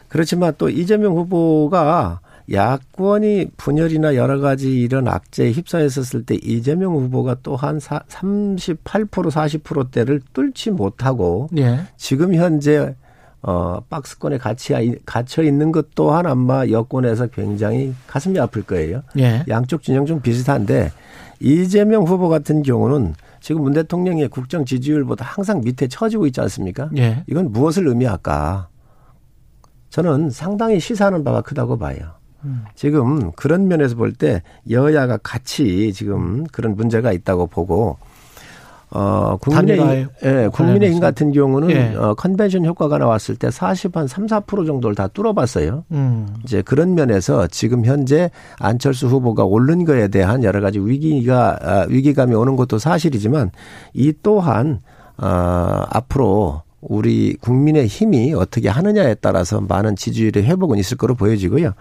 그렇지만 0.07 0.53
또 0.57 0.69
이재명 0.69 1.15
후보가 1.15 2.19
야권이 2.51 3.51
분열이나 3.57 4.15
여러 4.15 4.39
가지 4.39 4.81
이런 4.81 5.07
악재에 5.07 5.51
휩싸였었을 5.51 6.25
때 6.25 6.35
이재명 6.35 6.93
후보가 6.93 7.37
또한 7.43 7.77
38% 7.79 9.09
40%대를 9.09 10.21
뚫지 10.33 10.71
못하고 10.71 11.49
예. 11.57 11.81
지금 11.95 12.35
현재 12.35 12.95
어 13.41 13.81
박스권에 13.89 14.37
갇혀 14.37 14.75
갇혀 15.05 15.43
있는 15.43 15.71
것 15.71 15.95
또한 15.95 16.25
아마 16.25 16.65
여권에서 16.67 17.27
굉장히 17.27 17.93
가슴이 18.07 18.39
아플 18.39 18.63
거예요. 18.63 19.03
예. 19.17 19.43
양쪽 19.49 19.83
진영 19.83 20.05
좀 20.05 20.21
비슷한데 20.21 20.91
이재명 21.39 22.03
후보 22.03 22.29
같은 22.29 22.61
경우는 22.63 23.15
지금 23.41 23.63
문 23.63 23.73
대통령의 23.73 24.29
국정 24.29 24.63
지지율보다 24.63 25.25
항상 25.25 25.59
밑에 25.61 25.87
처지고 25.87 26.25
있지 26.27 26.39
않습니까? 26.39 26.89
예. 26.97 27.23
이건 27.27 27.51
무엇을 27.51 27.87
의미할까? 27.87 28.69
저는 29.89 30.29
상당히 30.29 30.79
시사하는 30.79 31.25
바가 31.25 31.41
크다고 31.41 31.77
봐요. 31.77 32.13
지금 32.75 33.31
그런 33.33 33.67
면에서 33.67 33.95
볼 33.95 34.13
때 34.13 34.41
여야가 34.69 35.17
같이 35.23 35.91
지금 35.93 36.45
그런 36.51 36.75
문제가 36.75 37.11
있다고 37.11 37.47
보고 37.47 37.97
어, 38.95 39.37
국민의힘, 39.41 40.07
예, 40.23 40.49
국민의힘 40.53 40.99
같은 40.99 41.31
경우는 41.31 41.71
예. 41.71 41.95
어, 41.95 42.13
컨벤션 42.13 42.63
효과가 42.63 42.99
나왔을 42.99 43.35
때 43.35 43.49
40, 43.49 43.97
한 43.97 44.05
3, 44.07 44.27
4% 44.27 44.67
정도를 44.67 44.95
다 44.95 45.07
뚫어봤어요. 45.07 45.83
음. 45.91 46.27
이제 46.43 46.61
그런 46.61 46.93
면에서 46.93 47.47
지금 47.47 47.85
현재 47.85 48.29
안철수 48.59 49.07
후보가 49.07 49.45
오른 49.45 49.83
거에 49.83 50.09
대한 50.09 50.43
여러 50.43 50.61
가지 50.61 50.77
위기가, 50.79 51.57
아, 51.63 51.85
위기감이 51.89 52.35
오는 52.35 52.55
것도 52.55 52.77
사실이지만 52.77 53.49
이 53.93 54.13
또한, 54.21 54.81
어, 55.17 55.25
앞으로 55.89 56.61
우리 56.87 57.35
국민의 57.35 57.87
힘이 57.87 58.33
어떻게 58.33 58.69
하느냐에 58.69 59.15
따라서 59.15 59.61
많은 59.61 59.95
지지율의 59.95 60.43
회복은 60.43 60.77
있을 60.77 60.97
거로 60.97 61.15
보여지고요. 61.15 61.73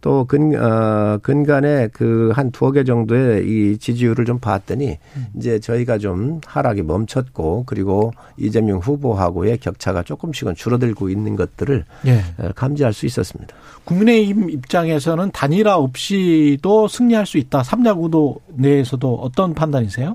또 0.00 0.24
근, 0.26 0.54
어, 0.54 1.18
근간에 1.22 1.88
그 1.88 2.26
한 2.36 2.50
두어 2.50 2.70
개 2.72 2.84
정도의 2.84 3.46
이 3.46 3.78
지지율을 3.78 4.24
좀 4.24 4.38
봤더니 4.38 4.98
음. 5.16 5.26
이제 5.36 5.58
저희가 5.58 5.98
좀 5.98 6.40
하락이 6.46 6.82
멈췄고 6.82 7.64
그리고 7.66 8.12
이재명 8.36 8.78
후보하고의 8.78 9.58
격차가 9.58 10.02
조금씩은 10.02 10.54
줄어들고 10.54 11.08
있는 11.08 11.36
것들을 11.36 11.84
예. 12.06 12.18
어, 12.38 12.50
감지할 12.54 12.92
수 12.92 13.06
있었습니다. 13.06 13.54
국민의힘 13.84 14.50
입장에서는 14.50 15.30
단일화 15.32 15.76
없이도 15.76 16.88
승리할 16.88 17.26
수 17.26 17.38
있다. 17.38 17.62
삼야구도 17.62 18.40
내에서도 18.54 19.14
어떤 19.14 19.54
판단이세요? 19.54 20.14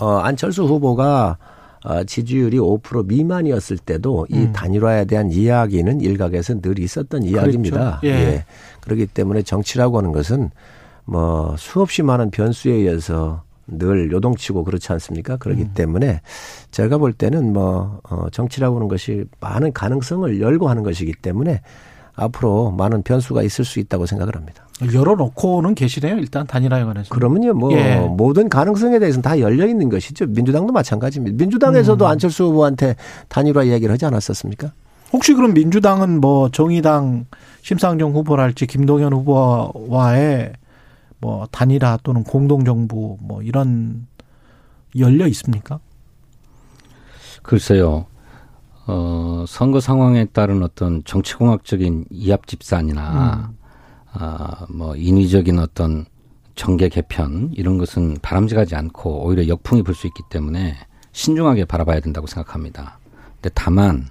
어, 0.00 0.18
안철수 0.18 0.64
후보가 0.64 1.36
어, 1.38 1.51
지지율이 2.06 2.58
5% 2.58 3.06
미만이었을 3.06 3.78
때도 3.78 4.26
이 4.30 4.36
음. 4.36 4.52
단일화에 4.52 5.04
대한 5.04 5.30
이야기는 5.30 6.00
일각에서 6.00 6.60
늘 6.60 6.78
있었던 6.78 7.22
이야기입니다. 7.24 8.00
그렇죠. 8.00 8.06
예. 8.06 8.44
그렇기 8.80 9.06
때문에 9.06 9.42
정치라고 9.42 9.98
하는 9.98 10.12
것은 10.12 10.50
뭐 11.04 11.56
수없이 11.58 12.02
많은 12.02 12.30
변수에 12.30 12.72
의해서 12.72 13.42
늘 13.66 14.10
요동치고 14.12 14.64
그렇지 14.64 14.92
않습니까? 14.92 15.36
그렇기 15.36 15.62
음. 15.62 15.70
때문에 15.74 16.20
제가 16.70 16.98
볼 16.98 17.12
때는 17.12 17.52
뭐 17.52 18.00
어, 18.04 18.26
정치라고 18.30 18.76
하는 18.76 18.88
것이 18.88 19.24
많은 19.40 19.72
가능성을 19.72 20.40
열고 20.40 20.68
하는 20.68 20.82
것이기 20.82 21.14
때문에 21.14 21.62
앞으로 22.14 22.70
많은 22.72 23.02
변수가 23.02 23.42
있을 23.42 23.64
수 23.64 23.80
있다고 23.80 24.06
생각을 24.06 24.36
합니다. 24.36 24.66
열어놓고는 24.92 25.74
계시네요. 25.74 26.16
일단 26.16 26.46
단일화에 26.46 26.84
관해서. 26.84 27.08
그러면요, 27.14 27.54
뭐 27.54 27.72
예. 27.72 27.96
모든 27.96 28.48
가능성에 28.48 28.98
대해서는 28.98 29.22
다 29.22 29.38
열려 29.38 29.66
있는 29.66 29.88
것이죠. 29.88 30.26
민주당도 30.26 30.72
마찬가지입니다. 30.72 31.36
민주당에서도 31.36 32.04
음. 32.04 32.10
안철수 32.10 32.44
후보한테 32.44 32.96
단일화 33.28 33.62
이야기를 33.64 33.92
하지 33.92 34.04
않았었습니까? 34.06 34.72
혹시 35.12 35.34
그럼 35.34 35.54
민주당은 35.54 36.20
뭐 36.20 36.48
정의당 36.50 37.26
심상정 37.62 38.12
후보랄지 38.12 38.66
김동연 38.66 39.12
후보와의 39.12 40.52
뭐 41.20 41.46
단일화 41.50 41.98
또는 42.02 42.24
공동정부 42.24 43.18
뭐 43.20 43.42
이런 43.42 44.06
열려 44.98 45.26
있습니까? 45.28 45.78
글쎄요. 47.42 48.06
어, 48.86 49.44
선거 49.46 49.80
상황에 49.80 50.24
따른 50.26 50.62
어떤 50.62 51.02
정치공학적인 51.04 52.06
이합 52.10 52.46
집산이나 52.46 53.52
아, 54.12 54.66
뭐 54.68 54.96
인위적인 54.96 55.58
어떤 55.58 56.04
정계 56.54 56.88
개편 56.88 57.50
이런 57.54 57.78
것은 57.78 58.18
바람직하지 58.20 58.74
않고 58.74 59.24
오히려 59.24 59.48
역풍이 59.48 59.82
불 59.82 59.94
수 59.94 60.06
있기 60.06 60.22
때문에 60.30 60.76
신중하게 61.12 61.64
바라봐야 61.64 62.00
된다고 62.00 62.26
생각합니다. 62.26 62.98
근데 63.34 63.50
다만 63.54 64.06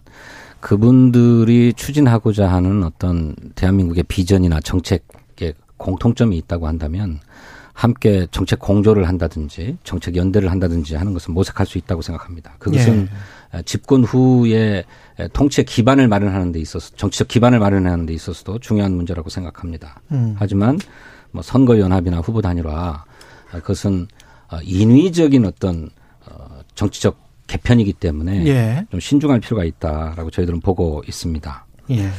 그분들이 0.59 1.73
추진하고자 1.73 2.47
하는 2.51 2.83
어떤 2.83 3.35
대한민국의 3.55 4.03
비전이나 4.03 4.59
정책에 4.61 5.53
공통점이 5.77 6.37
있다고 6.37 6.67
한다면 6.67 7.19
함께 7.73 8.27
정책 8.31 8.59
공조를 8.59 9.07
한다든지 9.07 9.77
정책 9.83 10.15
연대를 10.15 10.51
한다든지 10.51 10.95
하는 10.95 11.13
것은 11.13 11.33
모색할 11.33 11.65
수 11.65 11.77
있다고 11.79 12.01
생각합니다. 12.03 12.53
그것은 12.59 13.09
집권 13.65 14.03
후에 14.03 14.83
통치의 15.33 15.65
기반을 15.65 16.07
마련하는 16.07 16.51
데 16.51 16.59
있어서 16.59 16.95
정치적 16.95 17.27
기반을 17.27 17.59
마련하는 17.59 18.05
데 18.05 18.13
있어서도 18.13 18.59
중요한 18.59 18.93
문제라고 18.93 19.29
생각합니다. 19.29 20.01
음. 20.11 20.35
하지만 20.37 20.79
뭐 21.31 21.41
선거 21.41 21.79
연합이나 21.79 22.19
후보 22.19 22.41
단일화 22.41 23.03
아, 23.51 23.59
그것은 23.59 24.07
어, 24.49 24.57
인위적인 24.63 25.45
어떤 25.45 25.89
어, 26.25 26.61
정치적 26.75 27.17
개편이기 27.47 27.93
때문에 27.93 28.45
예. 28.47 28.85
좀 28.91 28.99
신중할 28.99 29.41
필요가 29.41 29.65
있다라고 29.65 30.29
저희들은 30.29 30.61
보고 30.61 31.03
있습니다. 31.07 31.65
예. 31.91 32.09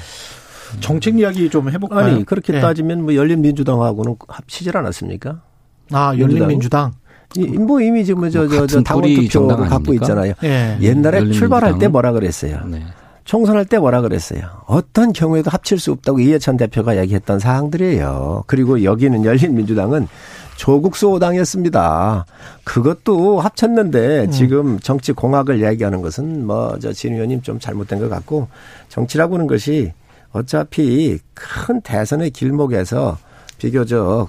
정책 0.81 1.19
이야기 1.19 1.49
좀 1.51 1.71
해볼까요? 1.71 2.15
아니 2.15 2.25
그렇게 2.25 2.55
예. 2.55 2.61
따지면 2.61 3.03
뭐 3.03 3.15
열린민주당하고는 3.15 4.17
합치질 4.29 4.77
않았습니까? 4.77 5.43
아 5.91 6.15
열린민주당. 6.19 6.93
이- 7.37 7.47
뭐 7.47 7.81
이미 7.81 8.05
지금 8.05 8.29
저저저 8.31 8.61
같은 8.63 8.85
당원 8.85 9.29
정당 9.29 9.67
갖고? 9.69 9.95
있잖아요. 9.95 10.35
예. 10.45 10.79
옛날에? 10.81 11.31
출발할 11.31 11.79
때 11.79 11.89
뭐라 11.89 12.13
그랬어요? 12.13 12.61
네. 12.67 12.83
총선할 13.25 13.65
때 13.67 13.79
뭐라 13.79 14.01
그랬어요? 14.01 14.43
어떤 14.67 15.13
경우에도 15.13 15.51
합칠 15.51 15.79
수 15.79 15.93
없다고 15.93 16.19
이해찬 16.21 16.57
대표가 16.57 16.97
얘기했던 16.99 17.39
사항들이에요. 17.39 18.45
그리고 18.49 18.83
여기는 18.83 19.25
열린민주당은 19.25 20.09
조국 20.57 20.97
수호당이었습니다. 20.97 22.27
그것도 22.65 23.41
합쳤는데 23.41 24.29
지금 24.31 24.79
정치 24.81 25.13
공학을 25.13 25.65
얘기하는 25.65 26.03
것은 26.03 26.47
뭐 26.47 26.79
저진 26.81 27.15
의원님 27.15 27.43
좀 27.43 27.59
잘못된 27.59 28.01
것 28.01 28.09
같고 28.11 28.49
정치라고 28.89 29.35
하는 29.35 29.47
것이 29.47 29.93
어차피 30.33 31.19
큰 31.35 31.81
대선의 31.81 32.31
길목에서 32.31 33.19
비교적 33.59 34.29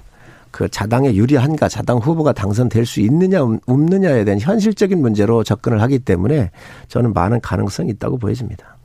그 0.54 0.68
자당에 0.68 1.16
유리한가 1.16 1.68
자당 1.68 1.98
후보가 1.98 2.32
당선될 2.32 2.86
수 2.86 3.00
있느냐 3.00 3.40
없느냐에 3.66 4.24
대한 4.24 4.38
현실적인 4.38 5.00
문제로 5.00 5.42
접근을 5.42 5.82
하기 5.82 5.98
때문에 5.98 6.52
저는 6.86 7.12
많은 7.12 7.40
가능성이 7.40 7.90
있다고 7.90 8.18
보여집니다. 8.18 8.76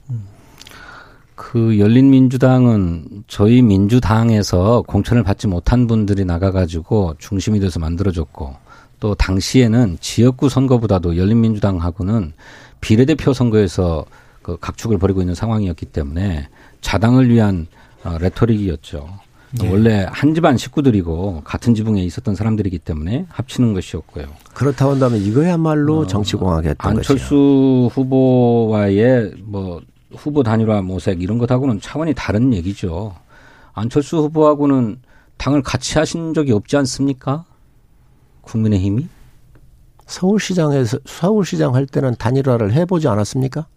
그 1.35 1.77
열린민주당은 1.77 3.25
저희 3.27 3.61
민주당에서 3.61 4.81
공천을 4.87 5.21
받지 5.21 5.45
못한 5.45 5.85
분들이 5.85 6.25
나가가지고 6.25 7.13
중심이 7.19 7.59
돼서 7.59 7.79
만들어졌고 7.79 8.55
또 8.99 9.13
당시에는 9.13 9.97
지역구 10.01 10.49
선거보다도 10.49 11.17
열린민주당하고는 11.17 12.33
비례대표 12.81 13.31
선거에서 13.31 14.05
그 14.41 14.57
각축을 14.59 14.97
벌이고 14.97 15.21
있는 15.21 15.35
상황이었기 15.35 15.85
때문에 15.85 16.47
자당을 16.81 17.29
위한 17.29 17.67
어, 18.03 18.17
레토릭이었죠. 18.19 19.28
예. 19.63 19.69
원래 19.69 20.05
한 20.11 20.35
집안 20.35 20.57
식구들이고 20.57 21.41
같은 21.43 21.73
지붕에 21.73 22.03
있었던 22.03 22.35
사람들이기 22.35 22.79
때문에 22.79 23.25
합치는 23.29 23.73
것이었고요. 23.73 24.27
그렇다고 24.53 24.91
한다면 24.91 25.19
이거야말로 25.19 26.05
정치공학이었던. 26.05 26.85
어, 26.85 26.95
안철수 26.97 27.89
후보와의 27.91 29.33
뭐 29.43 29.81
후보 30.15 30.43
단일화 30.43 30.81
모색 30.81 31.21
이런 31.21 31.37
것하고는 31.37 31.81
차원이 31.81 32.13
다른 32.15 32.53
얘기죠. 32.53 33.15
안철수 33.73 34.17
후보하고는 34.17 34.99
당을 35.37 35.63
같이 35.63 35.97
하신 35.97 36.33
적이 36.33 36.51
없지 36.51 36.77
않습니까? 36.77 37.45
국민의힘이? 38.41 39.07
서울시장에서 40.05 40.99
서울시장 41.05 41.75
할 41.75 41.85
때는 41.85 42.15
단일화를 42.17 42.73
해보지 42.73 43.07
않았습니까? 43.07 43.67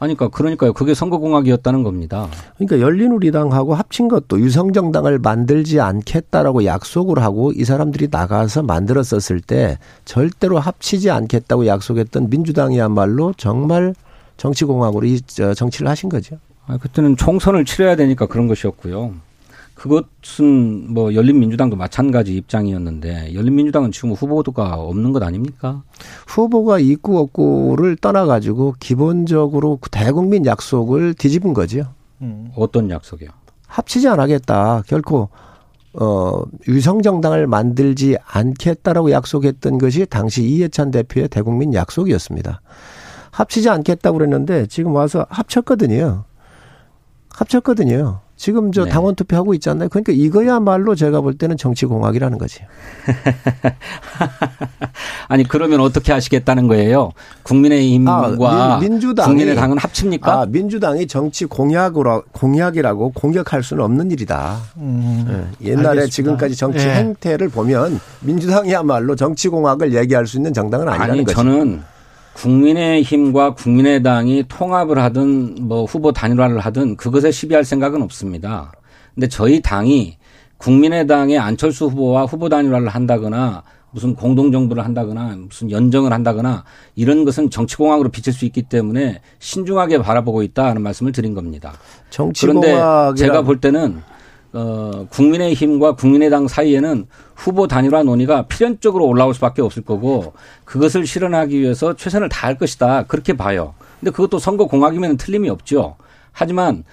아니, 0.00 0.14
그러니까, 0.16 0.34
그러니까요. 0.36 0.72
그게 0.72 0.94
선거공학이었다는 0.94 1.82
겁니다. 1.82 2.26
그러니까 2.56 2.80
열린우리당하고 2.80 3.74
합친 3.74 4.08
것도 4.08 4.40
유성정당을 4.40 5.18
만들지 5.18 5.78
않겠다라고 5.78 6.64
약속을 6.64 7.22
하고 7.22 7.52
이 7.52 7.64
사람들이 7.64 8.08
나가서 8.10 8.62
만들었었을 8.62 9.42
때 9.42 9.78
절대로 10.06 10.58
합치지 10.58 11.10
않겠다고 11.10 11.66
약속했던 11.66 12.30
민주당이야말로 12.30 13.34
정말 13.36 13.94
정치공학으로 14.38 15.06
이 15.06 15.20
저, 15.26 15.52
정치를 15.52 15.88
하신 15.88 16.08
거죠. 16.08 16.38
아, 16.66 16.78
그때는 16.78 17.18
총선을 17.18 17.66
치러야 17.66 17.94
되니까 17.94 18.24
그런 18.24 18.48
것이었고요. 18.48 19.12
그것은 19.80 20.92
뭐 20.92 21.14
열린민주당도 21.14 21.74
마찬가지 21.74 22.36
입장이었는데 22.36 23.32
열린민주당은 23.32 23.92
지금 23.92 24.12
후보가 24.12 24.74
없는 24.74 25.12
것 25.12 25.22
아닙니까? 25.22 25.82
후보가 26.26 26.80
있고 26.80 27.18
없고를 27.18 27.96
떠나가지고 27.96 28.74
기본적으로 28.78 29.78
대국민 29.90 30.44
약속을 30.44 31.14
뒤집은 31.14 31.54
거죠. 31.54 31.94
음. 32.20 32.50
어떤 32.56 32.90
약속이요? 32.90 33.30
합치지 33.68 34.06
않겠다. 34.06 34.82
결코 34.86 35.30
어 35.94 36.42
유성정당을 36.68 37.46
만들지 37.46 38.18
않겠다라고 38.22 39.12
약속했던 39.12 39.78
것이 39.78 40.04
당시 40.04 40.44
이해찬 40.44 40.90
대표의 40.90 41.28
대국민 41.28 41.72
약속이었습니다. 41.72 42.60
합치지 43.30 43.70
않겠다고 43.70 44.18
그랬는데 44.18 44.66
지금 44.66 44.94
와서 44.94 45.24
합쳤거든요. 45.30 46.24
합쳤거든요. 47.30 48.20
지금 48.40 48.72
저 48.72 48.84
네. 48.86 48.90
당원 48.90 49.14
투표 49.14 49.36
하고 49.36 49.52
있지 49.52 49.68
않나요? 49.68 49.90
그러니까 49.90 50.14
이거야말로 50.16 50.94
제가 50.94 51.20
볼 51.20 51.34
때는 51.36 51.58
정치 51.58 51.84
공학이라는 51.84 52.38
거지. 52.38 52.60
아니 55.28 55.44
그러면 55.46 55.80
어떻게 55.80 56.14
하시겠다는 56.14 56.66
거예요? 56.66 57.10
국민의힘과 57.42 58.36
아, 58.40 58.78
민- 58.80 58.98
민주당이- 58.98 59.24
국민의당은 59.26 59.76
합칩니까? 59.76 60.32
아, 60.40 60.46
민주당이 60.46 61.06
정치 61.06 61.44
공약으로 61.44 62.22
공약이라고 62.32 63.12
공격할 63.12 63.62
수는 63.62 63.84
없는 63.84 64.10
일이다. 64.10 64.56
음. 64.78 65.52
예, 65.62 65.72
옛날에 65.72 65.88
알겠습니다. 65.88 66.10
지금까지 66.10 66.56
정치 66.56 66.86
예. 66.86 66.94
행태를 66.94 67.50
보면 67.50 68.00
민주당이야말로 68.20 69.16
정치 69.16 69.50
공학을 69.50 69.94
얘기할 69.94 70.26
수 70.26 70.38
있는 70.38 70.54
정당은 70.54 70.88
아니라는 70.88 71.12
아니 71.12 71.24
거죠. 71.24 71.36
저는 71.36 71.82
국민의힘과 72.34 73.54
국민의당이 73.54 74.44
통합을 74.48 74.98
하든 74.98 75.56
뭐 75.62 75.84
후보 75.84 76.12
단일화를 76.12 76.60
하든 76.60 76.96
그것에 76.96 77.30
시비할 77.30 77.64
생각은 77.64 78.02
없습니다. 78.02 78.72
근데 79.14 79.28
저희 79.28 79.60
당이 79.60 80.16
국민의당의 80.56 81.38
안철수 81.38 81.86
후보와 81.86 82.24
후보 82.24 82.48
단일화를 82.48 82.88
한다거나 82.88 83.62
무슨 83.92 84.14
공동정부를 84.14 84.84
한다거나 84.84 85.36
무슨 85.36 85.70
연정을 85.70 86.12
한다거나 86.12 86.64
이런 86.94 87.24
것은 87.24 87.50
정치공학으로 87.50 88.10
비칠 88.10 88.32
수 88.32 88.44
있기 88.44 88.62
때문에 88.62 89.20
신중하게 89.40 89.98
바라보고 89.98 90.42
있다 90.42 90.66
하는 90.66 90.82
말씀을 90.82 91.12
드린 91.12 91.34
겁니다. 91.34 91.72
정치 92.10 92.46
그런데 92.46 92.76
제가 93.16 93.42
볼 93.42 93.60
때는 93.60 94.00
어, 94.52 95.06
국민의힘과 95.10 95.94
국민의당 95.94 96.48
사이에는 96.48 97.06
후보 97.36 97.66
단일화 97.68 98.02
논의가 98.02 98.46
필연적으로 98.46 99.06
올라올 99.06 99.34
수밖에 99.34 99.62
없을 99.62 99.82
거고 99.82 100.32
그것을 100.64 101.06
실현하기 101.06 101.58
위해서 101.58 101.94
최선을 101.94 102.28
다할 102.28 102.58
것이다 102.58 103.04
그렇게 103.04 103.36
봐요. 103.36 103.74
근데 104.00 104.10
그것도 104.10 104.38
선거 104.38 104.66
공학이면 104.66 105.18
틀림이 105.18 105.48
없죠. 105.48 105.96
하지만 106.32 106.84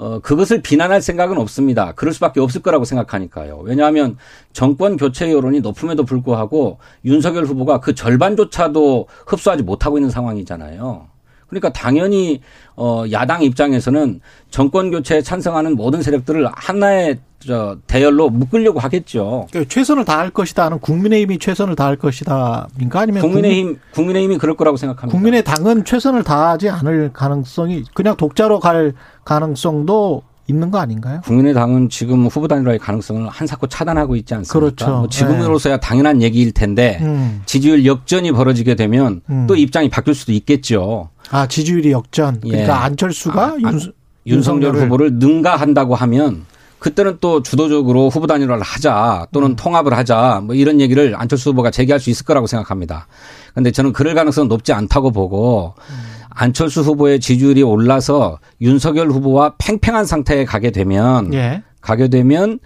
어, 0.00 0.18
그것을 0.20 0.62
비난할 0.62 1.02
생각은 1.02 1.36
없습니다. 1.36 1.92
그럴 1.92 2.14
수밖에 2.14 2.40
없을 2.40 2.62
거라고 2.62 2.86
생각하니까요. 2.86 3.60
왜냐하면 3.64 4.16
정권 4.54 4.96
교체 4.96 5.30
여론이 5.30 5.60
높음에도 5.60 6.04
불구하고 6.04 6.78
윤석열 7.04 7.44
후보가 7.44 7.80
그 7.80 7.94
절반조차도 7.94 9.08
흡수하지 9.26 9.62
못하고 9.62 9.98
있는 9.98 10.08
상황이잖아요. 10.08 11.09
그러니까 11.50 11.70
당연히 11.70 12.40
어 12.76 13.04
야당 13.12 13.42
입장에서는 13.42 14.20
정권 14.50 14.90
교체에 14.90 15.20
찬성하는 15.20 15.76
모든 15.76 16.00
세력들을 16.00 16.48
하나의 16.54 17.18
저 17.40 17.78
대열로 17.86 18.28
묶으려고 18.28 18.80
하겠죠. 18.80 19.46
그러니까 19.50 19.72
최선을 19.72 20.04
다할 20.04 20.30
것이다는 20.30 20.78
국민의힘이 20.78 21.38
최선을 21.38 21.74
다할 21.74 21.96
것이다인가 21.96 23.00
아니면 23.00 23.22
국민의힘 23.22 23.78
국민 23.92 24.16
의힘이 24.16 24.38
그럴 24.38 24.56
거라고 24.56 24.76
생각합니다. 24.76 25.16
국민의 25.16 25.44
당은 25.44 25.84
최선을 25.84 26.22
다하지 26.22 26.68
않을 26.68 27.12
가능성이 27.12 27.84
그냥 27.94 28.16
독자로 28.16 28.60
갈 28.60 28.92
가능성도 29.24 30.22
있는 30.50 30.70
거 30.70 30.78
아닌가요? 30.78 31.20
국민의당은 31.24 31.88
지금 31.88 32.26
후보 32.26 32.48
단일화의 32.48 32.78
가능성을 32.80 33.28
한사코 33.28 33.68
차단하고 33.68 34.16
있지 34.16 34.34
않습니까? 34.34 34.58
그렇죠. 34.58 34.98
뭐 34.98 35.08
지금으로서야 35.08 35.76
네. 35.76 35.80
당연한 35.80 36.20
얘기일 36.22 36.52
텐데 36.52 36.98
음. 37.00 37.42
지지율 37.46 37.86
역전이 37.86 38.32
벌어지게 38.32 38.74
되면 38.74 39.22
음. 39.30 39.46
또 39.46 39.54
입장이 39.54 39.88
바뀔 39.88 40.14
수도 40.14 40.32
있겠죠. 40.32 41.10
아 41.30 41.46
지지율이 41.46 41.92
역전. 41.92 42.40
그러니까 42.40 42.64
예. 42.64 42.70
안철수가 42.70 43.42
아, 43.42 43.56
윤, 43.60 43.80
윤석열 44.26 44.76
후보를 44.76 45.14
능가한다고 45.14 45.94
하면 45.94 46.44
그때는 46.78 47.18
또 47.20 47.42
주도적으로 47.42 48.08
후보 48.08 48.26
단일화를 48.26 48.62
하자 48.62 49.26
또는 49.32 49.50
음. 49.50 49.56
통합을 49.56 49.92
하자 49.94 50.42
뭐 50.44 50.54
이런 50.54 50.80
얘기를 50.80 51.14
안철수 51.14 51.50
후보가 51.50 51.70
제기할 51.70 52.00
수 52.00 52.10
있을 52.10 52.24
거라고 52.24 52.46
생각합니다. 52.46 53.06
그런데 53.52 53.70
저는 53.70 53.92
그럴 53.92 54.14
가능성은 54.14 54.48
높지 54.48 54.72
않다고 54.72 55.12
보고 55.12 55.74
음. 55.78 55.94
안철수 56.30 56.80
후보의 56.80 57.20
지지율이 57.20 57.62
올라서 57.62 58.38
윤석열 58.60 59.10
후보와 59.10 59.54
팽팽한 59.58 60.06
상태에 60.06 60.44
가게 60.44 60.70
되면 60.70 61.32
예. 61.34 61.62
가게 61.80 62.08
되면 62.08 62.58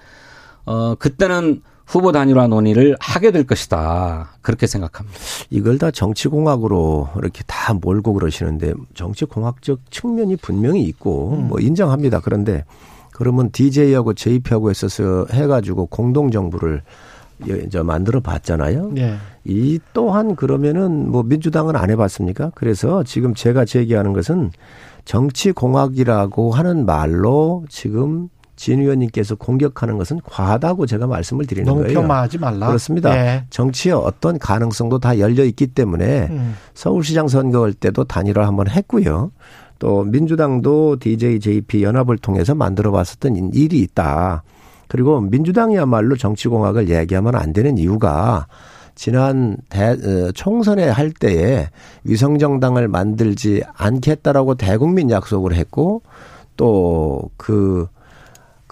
어 0.65 0.95
그때는 0.95 1.63
후보 1.87 2.13
단일화 2.13 2.47
논의를 2.47 2.97
하게 2.99 3.31
될 3.31 3.45
것이다. 3.45 4.31
그렇게 4.43 4.67
생각합니다. 4.67 5.19
이걸 5.51 5.79
다 5.79 5.91
정치공학으로 5.91 7.11
이렇게 7.17 7.43
다 7.47 7.75
몰고 7.75 8.15
그러시는데 8.15 8.75
정치공학적 8.95 9.91
측면이 9.91 10.37
분명히 10.37 10.83
있고 10.83 11.35
음. 11.35 11.49
뭐 11.49 11.61
인정합니다. 11.61 12.21
그런데 12.21 12.65
그러면 13.13 13.51
DJ하고 13.53 14.15
JP하고 14.15 14.71
있어서 14.71 15.27
해가지고 15.31 15.87
공동정부를 15.87 16.83
이제 17.67 17.83
만들어 17.83 18.21
봤잖아요. 18.21 18.91
네. 18.93 19.17
이 19.45 19.79
또한 19.93 20.37
그러면은 20.37 21.11
뭐 21.11 21.23
민주당은 21.23 21.77
안 21.77 21.91
해봤습니까? 21.91 22.53
그래서 22.55 23.03
지금 23.05 23.35
제가 23.35 23.65
제기하는 23.65 24.13
것은 24.13 24.51
정치공학이라고 25.05 26.53
하는 26.53 26.87
말로 26.87 27.65
지금 27.69 28.29
진 28.57 28.81
의원님께서 28.81 29.35
공격하는 29.35 29.99
것은 29.99 30.21
과하다고 30.25 30.87
제가 30.87 31.07
말씀을 31.07 31.47
드리는 31.47 31.67
너무 31.67 31.83
거예요. 31.83 32.01
폄하하지 32.01 32.39
말라. 32.39 32.67
그렇습니다. 32.69 33.15
네. 33.15 33.45
정치의 33.51 33.95
어떤 33.95 34.39
가능성도 34.39 34.99
다 34.99 35.19
열려 35.19 35.45
있기 35.45 35.69
때문에 35.69 36.29
음. 36.31 36.55
서울시장 36.75 37.29
선거할 37.29 37.73
때도 37.73 38.05
단일화 38.05 38.47
한번 38.47 38.69
했고요. 38.69 39.33
또 39.79 40.05
민주당도 40.05 40.99
DJ, 41.01 41.41
JP 41.41 41.83
연합을 41.83 42.19
통해서 42.19 42.55
만들어 42.55 42.93
봤었던 42.93 43.51
일이 43.55 43.81
있다. 43.81 44.43
그리고 44.89 45.21
민주당이야말로 45.21 46.17
정치공학을 46.17 46.89
얘기하면 46.89 47.35
안 47.35 47.53
되는 47.53 47.77
이유가 47.79 48.47
지난 48.95 49.57
대, 49.69 49.89
어, 49.89 50.31
총선에 50.33 50.89
할 50.89 51.11
때에 51.11 51.69
위성정당을 52.05 52.87
만들지 52.89 53.63
않겠다라고 53.75 54.55
대국민 54.55 55.11
약속을 55.11 55.55
했고 55.55 56.03
또그 56.57 57.89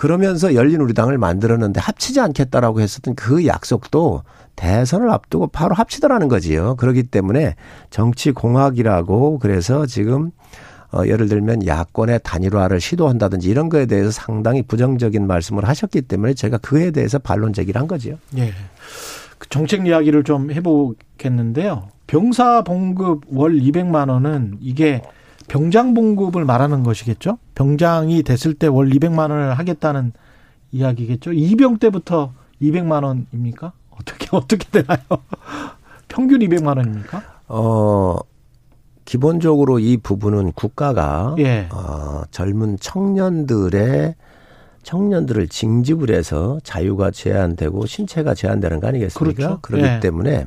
그러면서 0.02 0.56
열린우리당을 0.56 1.16
만들었는데 1.16 1.78
합치지 1.78 2.18
않겠다라고 2.18 2.80
했었던 2.80 3.14
그 3.14 3.46
약속도 3.46 4.24
대선을 4.56 5.08
앞두고 5.08 5.46
바로 5.46 5.76
합치더라는 5.76 6.26
거지요. 6.26 6.74
그렇기 6.74 7.04
때문에 7.04 7.54
정치 7.88 8.32
공학이라고 8.32 9.38
그래서 9.38 9.86
지금 9.86 10.32
어, 10.92 11.06
예를 11.06 11.28
들면 11.28 11.68
야권의 11.68 12.18
단일화를 12.24 12.80
시도한다든지 12.80 13.48
이런 13.48 13.68
거에 13.68 13.86
대해서 13.86 14.10
상당히 14.10 14.62
부정적인 14.62 15.24
말씀을 15.24 15.68
하셨기 15.68 16.02
때문에 16.02 16.34
제가 16.34 16.58
그에 16.58 16.90
대해서 16.90 17.20
반론 17.20 17.52
제기를 17.52 17.80
한 17.80 17.86
거죠. 17.86 18.18
예. 18.36 18.52
그 19.38 19.48
정책 19.50 19.86
이야기를 19.86 20.24
좀 20.24 20.50
해보겠는데요. 20.50 21.90
병사 22.08 22.64
봉급 22.64 23.22
월 23.28 23.52
200만 23.52 24.10
원은 24.10 24.58
이게 24.62 25.00
병장 25.52 25.92
봉급을 25.92 26.46
말하는 26.46 26.82
것이겠죠? 26.82 27.36
병장이 27.54 28.22
됐을 28.22 28.54
때 28.54 28.68
월 28.68 28.88
200만 28.88 29.30
원을 29.30 29.52
하겠다는 29.58 30.12
이야기겠죠? 30.72 31.34
이병 31.34 31.76
때부터 31.76 32.32
200만 32.62 33.04
원입니까? 33.04 33.72
어떻게 33.90 34.28
어떻게 34.34 34.66
되나요? 34.70 34.98
평균 36.08 36.40
200만 36.40 36.78
원입니까? 36.78 37.22
어 37.48 38.16
기본적으로 39.04 39.78
이 39.78 39.98
부분은 39.98 40.52
국가가 40.52 41.34
예. 41.38 41.68
어, 41.70 42.22
젊은 42.30 42.78
청년들의 42.78 44.14
청년들을 44.84 45.48
징집을 45.48 46.14
해서 46.14 46.60
자유가 46.64 47.10
제한되고 47.10 47.84
신체가 47.84 48.32
제한되는 48.32 48.80
거 48.80 48.86
아니겠습니까? 48.88 49.36
그렇죠. 49.36 49.58
그렇기 49.60 49.84
예. 49.84 50.00
때문에 50.00 50.46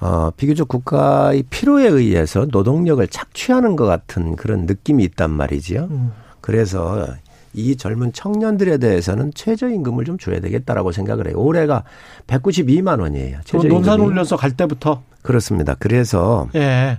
어, 0.00 0.30
비교적 0.36 0.68
국가의 0.68 1.44
필요에 1.44 1.86
의해서 1.88 2.46
노동력을 2.50 3.06
착취하는 3.08 3.76
것 3.76 3.86
같은 3.86 4.36
그런 4.36 4.66
느낌이 4.66 5.02
있단 5.04 5.30
말이지요. 5.30 5.88
음. 5.90 6.12
그래서 6.40 7.06
이 7.54 7.76
젊은 7.76 8.12
청년들에 8.12 8.76
대해서는 8.78 9.32
최저임금을 9.34 10.04
좀 10.04 10.18
줘야 10.18 10.40
되겠다라고 10.40 10.92
생각을 10.92 11.28
해요. 11.28 11.36
올해가 11.38 11.84
192만 12.26 13.00
원이에요. 13.00 13.38
최저임금. 13.44 13.68
논산 13.70 14.00
올려서 14.00 14.36
갈 14.36 14.52
때부터 14.52 15.02
그렇습니다. 15.22 15.74
그래서 15.78 16.48
예. 16.54 16.98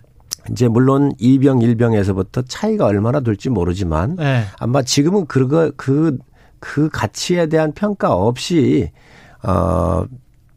이제 0.50 0.68
물론 0.68 1.12
이병일병에서부터 1.20 2.42
차이가 2.44 2.86
얼마나 2.88 3.20
될지 3.20 3.50
모르지만 3.50 4.16
네. 4.16 4.44
아마 4.60 4.82
지금은 4.82 5.28
그거 5.28 5.72
그, 5.78 6.18
그 6.60 6.90
가치에 6.92 7.46
대한 7.48 7.72
평가 7.74 8.14
없이 8.14 8.90
어 9.44 10.06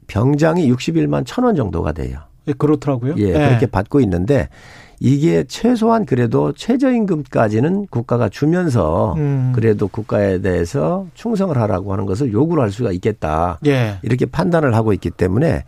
병장이 0.06 0.72
61만 0.72 1.24
천 1.26 1.44
원 1.44 1.54
정도가 1.54 1.92
돼요. 1.92 2.18
예, 2.50 2.54
그렇더라고요. 2.56 3.14
예, 3.18 3.32
네. 3.32 3.48
그렇게 3.48 3.66
받고 3.66 4.00
있는데 4.00 4.48
이게 5.00 5.44
최소한 5.44 6.04
그래도 6.04 6.52
최저임금까지는 6.52 7.86
국가가 7.88 8.28
주면서 8.28 9.14
음. 9.16 9.52
그래도 9.54 9.88
국가에 9.88 10.40
대해서 10.42 11.06
충성을 11.14 11.56
하라고 11.56 11.92
하는 11.92 12.04
것을 12.04 12.32
요구를 12.32 12.62
할 12.62 12.70
수가 12.70 12.92
있겠다. 12.92 13.58
예. 13.66 13.98
이렇게 14.02 14.26
판단을 14.26 14.74
하고 14.74 14.92
있기 14.92 15.10
때문에 15.10 15.64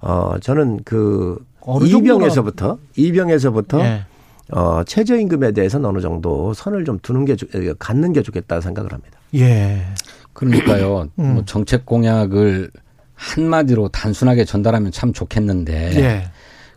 어 0.00 0.34
저는 0.40 0.80
그 0.84 1.44
이병에서부터 1.84 2.78
이병에서부터 2.94 3.80
예. 3.80 4.04
어 4.52 4.84
최저임금에 4.84 5.50
대해서는 5.50 5.84
어느 5.86 6.00
정도 6.00 6.54
선을 6.54 6.84
좀 6.84 7.00
두는 7.02 7.24
게 7.24 7.34
갖는 7.80 8.12
게 8.12 8.22
좋겠다 8.22 8.60
생각을 8.60 8.92
합니다. 8.92 9.18
예. 9.34 9.82
그러니까요. 10.32 11.08
음. 11.18 11.34
뭐 11.34 11.44
정책 11.44 11.86
공약을 11.86 12.70
한마디로 13.16 13.88
단순하게 13.88 14.44
전달하면 14.44 14.92
참 14.92 15.12
좋겠는데 15.12 15.96
예. 15.96 16.30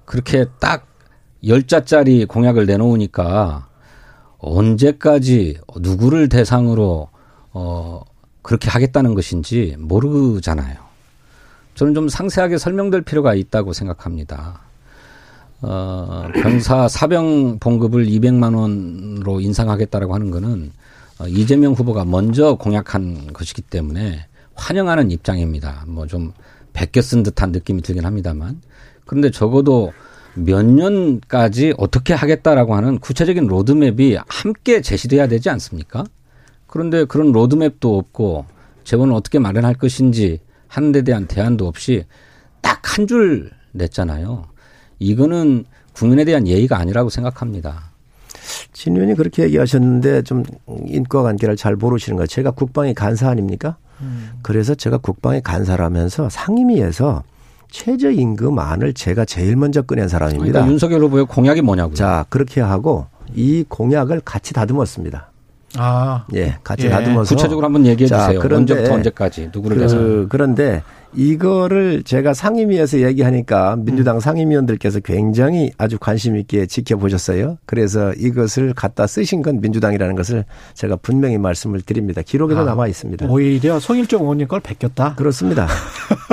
그렇게 0.05 0.45
딱 0.59 0.87
열자짜리 1.45 2.25
공약을 2.25 2.65
내놓으니까 2.65 3.67
언제까지 4.39 5.59
누구를 5.77 6.29
대상으로 6.29 7.09
어 7.51 8.01
그렇게 8.41 8.69
하겠다는 8.69 9.13
것인지 9.13 9.75
모르잖아요. 9.77 10.77
저는 11.75 11.93
좀 11.93 12.09
상세하게 12.09 12.57
설명될 12.57 13.01
필요가 13.01 13.35
있다고 13.35 13.73
생각합니다. 13.73 14.61
어, 15.61 16.29
병사 16.33 16.87
사병 16.87 17.59
봉급을 17.59 18.05
200만 18.05 18.55
원으로 18.57 19.41
인상하겠다라고 19.41 20.13
하는 20.13 20.31
거는 20.31 20.71
어, 21.19 21.27
이재명 21.27 21.73
후보가 21.73 22.05
먼저 22.05 22.55
공약한 22.55 23.33
것이기 23.33 23.61
때문에 23.63 24.25
환영하는 24.59 25.11
입장입니다. 25.11 25.85
뭐 25.87 26.05
좀 26.07 26.33
베껴 26.73 27.01
쓴 27.01 27.23
듯한 27.23 27.51
느낌이 27.51 27.81
들긴 27.81 28.05
합니다만. 28.05 28.61
그런데 29.05 29.31
적어도 29.31 29.91
몇 30.35 30.63
년까지 30.63 31.73
어떻게 31.77 32.13
하겠다라고 32.13 32.75
하는 32.75 32.99
구체적인 32.99 33.47
로드맵이 33.47 34.17
함께 34.27 34.81
제시돼야 34.81 35.27
되지 35.27 35.49
않습니까? 35.49 36.03
그런데 36.67 37.05
그런 37.05 37.31
로드맵도 37.31 37.97
없고 37.97 38.45
재원을 38.83 39.15
어떻게 39.15 39.39
마련할 39.39 39.73
것인지 39.73 40.39
하는 40.67 40.91
데 40.91 41.01
대한 41.01 41.25
대안도 41.27 41.67
없이 41.67 42.05
딱 42.61 42.79
한 42.83 43.07
줄 43.07 43.51
냈잖아요. 43.71 44.45
이거는 44.99 45.65
국민에 45.93 46.25
대한 46.25 46.47
예의가 46.47 46.77
아니라고 46.77 47.09
생각합니다. 47.09 47.91
진 48.73 48.95
의원이 48.95 49.15
그렇게 49.15 49.43
얘기하셨는데 49.43 50.23
좀 50.23 50.43
인과 50.87 51.23
관계를 51.23 51.55
잘 51.55 51.75
모르시는 51.75 52.17
거예요. 52.17 52.27
제가 52.27 52.51
국방의 52.51 52.93
간사 52.93 53.29
아닙니까? 53.29 53.77
음. 54.01 54.29
그래서 54.41 54.75
제가 54.75 54.97
국방의 54.97 55.41
간사라면서 55.41 56.29
상임위에서 56.29 57.23
최저임금안을 57.71 58.93
제가 58.93 59.25
제일 59.25 59.55
먼저 59.55 59.81
꺼낸 59.81 60.07
사람입니다. 60.07 60.51
그러니까 60.51 60.71
윤석열 60.71 61.03
후보의 61.03 61.25
공약이 61.25 61.61
뭐냐고요. 61.61 61.93
자, 61.93 62.25
그렇게 62.29 62.61
하고 62.61 63.07
이 63.35 63.63
공약을 63.67 64.21
같이 64.25 64.53
다듬었습니다. 64.53 65.29
아, 65.77 66.25
예, 66.33 66.57
같이 66.63 66.87
예. 66.87 66.89
다듬어서 66.89 67.35
구체적으로 67.35 67.65
한번 67.65 67.85
얘기해 67.85 68.07
자, 68.07 68.25
주세요. 68.25 68.39
그런데 68.39 68.73
언제부터 68.73 68.95
언제까지 68.95 69.49
누구를? 69.53 69.87
그, 69.87 70.27
그런데 70.29 70.81
이거를 71.13 72.03
제가 72.03 72.33
상임위에서 72.33 73.01
얘기하니까 73.01 73.75
민주당 73.77 74.19
상임위원들께서 74.19 74.99
굉장히 74.99 75.71
아주 75.77 75.97
관심 75.99 76.37
있게 76.37 76.65
지켜보셨어요. 76.65 77.57
그래서 77.65 78.13
이것을 78.13 78.73
갖다 78.73 79.07
쓰신 79.07 79.41
건 79.41 79.59
민주당이라는 79.61 80.15
것을 80.15 80.45
제가 80.75 80.97
분명히 80.97 81.37
말씀을 81.37 81.81
드립니다. 81.81 82.21
기록에도 82.21 82.61
아, 82.61 82.65
남아 82.65 82.87
있습니다. 82.87 83.25
오히려 83.27 83.79
송일정 83.79 84.21
의원님 84.21 84.47
걸 84.47 84.59
베꼈다. 84.59 85.15
그렇습니다. 85.15 85.67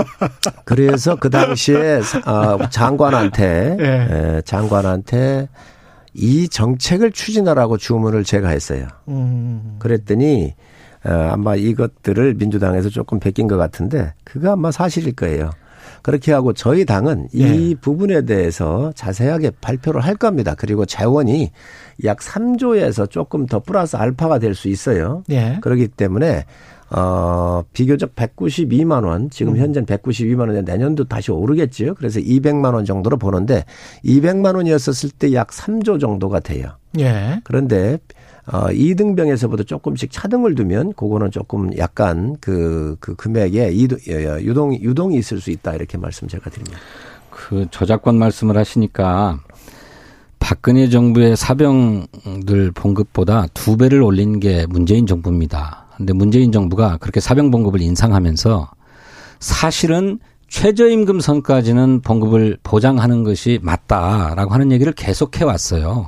그래서 0.64 1.16
그 1.16 1.30
당시에 1.30 2.00
아, 2.24 2.68
장관한테 2.70 3.76
예. 3.80 4.36
에, 4.36 4.42
장관한테 4.42 5.48
이 6.12 6.48
정책을 6.48 7.12
추진하라고 7.12 7.76
주문을 7.76 8.24
제가 8.24 8.48
했어요. 8.48 8.86
음, 9.08 9.76
그랬더니 9.78 10.54
어, 10.54 10.54
아마 11.12 11.54
이것들을 11.56 12.34
민주당에서 12.34 12.88
조금 12.88 13.20
베낀 13.20 13.46
것 13.48 13.56
같은데 13.56 14.14
그거 14.24 14.52
아마 14.52 14.70
사실일 14.70 15.14
거예요. 15.14 15.50
그렇게 16.02 16.32
하고 16.32 16.52
저희 16.52 16.84
당은 16.84 17.28
이 17.32 17.70
예. 17.70 17.74
부분에 17.80 18.24
대해서 18.26 18.92
자세하게 18.94 19.52
발표를 19.60 20.00
할 20.00 20.14
겁니다. 20.14 20.54
그리고 20.56 20.84
재원이 20.84 21.50
약 22.04 22.18
3조에서 22.18 23.10
조금 23.10 23.46
더 23.46 23.60
플러스 23.60 23.96
알파가 23.96 24.38
될 24.38 24.54
수 24.54 24.68
있어요. 24.68 25.22
예. 25.30 25.58
그렇기 25.62 25.88
때문에 25.88 26.44
어 26.90 27.64
비교적 27.72 28.14
192만 28.14 29.04
원 29.04 29.28
지금 29.30 29.54
음. 29.54 29.58
현재는 29.58 29.86
192만 29.86 30.40
원인데 30.40 30.70
내년도 30.72 31.04
다시 31.04 31.32
오르겠죠. 31.32 31.94
그래서 31.94 32.20
200만 32.20 32.74
원 32.74 32.84
정도로 32.84 33.16
보는데 33.16 33.64
200만 34.04 34.54
원이었을 34.54 35.10
때 35.18 35.32
약 35.32 35.48
3조 35.48 36.00
정도가 36.00 36.38
돼요. 36.40 36.68
예. 37.00 37.40
그런데 37.42 37.98
어 38.52 38.66
2등병에서부터 38.68 39.66
조금씩 39.66 40.10
차등을 40.12 40.54
두면 40.54 40.92
그거는 40.92 41.30
조금 41.32 41.76
약간 41.78 42.36
그, 42.40 42.96
그 43.00 43.16
금액에 43.16 43.72
이도- 43.72 43.98
예, 44.08 44.40
유동 44.44 44.72
유동이 44.74 45.16
있을 45.18 45.40
수 45.40 45.50
있다 45.50 45.74
이렇게 45.74 45.98
말씀 45.98 46.28
제가 46.28 46.48
드립니다. 46.50 46.78
그 47.30 47.66
저작권 47.70 48.16
말씀을 48.18 48.56
하시니까 48.56 49.40
박근혜 50.38 50.88
정부의 50.88 51.36
사병들 51.36 52.70
봉급보다 52.72 53.46
두 53.52 53.76
배를 53.76 54.00
올린 54.02 54.38
게 54.38 54.64
문재인 54.68 55.06
정부입니다. 55.06 55.86
근데 55.96 56.12
문재인 56.12 56.52
정부가 56.52 56.98
그렇게 56.98 57.18
사병 57.20 57.50
봉급을 57.50 57.80
인상하면서 57.80 58.70
사실은 59.40 60.18
최저임금 60.48 61.18
선까지는 61.20 62.00
봉급을 62.02 62.58
보장하는 62.62 63.24
것이 63.24 63.58
맞다라고 63.62 64.54
하는 64.54 64.70
얘기를 64.70 64.92
계속해 64.92 65.44
왔어요. 65.44 66.06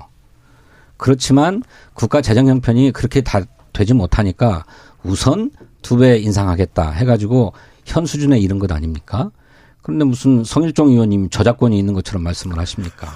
그렇지만 0.99 1.63
국가 1.95 2.21
재정 2.21 2.47
형편이 2.49 2.93
그렇게 2.93 3.23
다 3.23 3.41
되지 3.73 3.95
못하니까 3.95 4.65
우선 5.03 5.51
두 5.81 5.97
배 5.97 6.19
인상하겠다 6.19 6.91
해가지고 6.91 7.55
현 7.87 8.05
수준에 8.05 8.39
이른 8.39 8.59
것 8.59 8.71
아닙니까? 8.73 9.31
그런데 9.81 10.05
무슨 10.05 10.45
성일종 10.45 10.89
의원님 10.91 11.31
저작권이 11.31 11.79
있는 11.79 11.95
것처럼 11.95 12.23
말씀을 12.25 12.59
하십니까? 12.59 13.09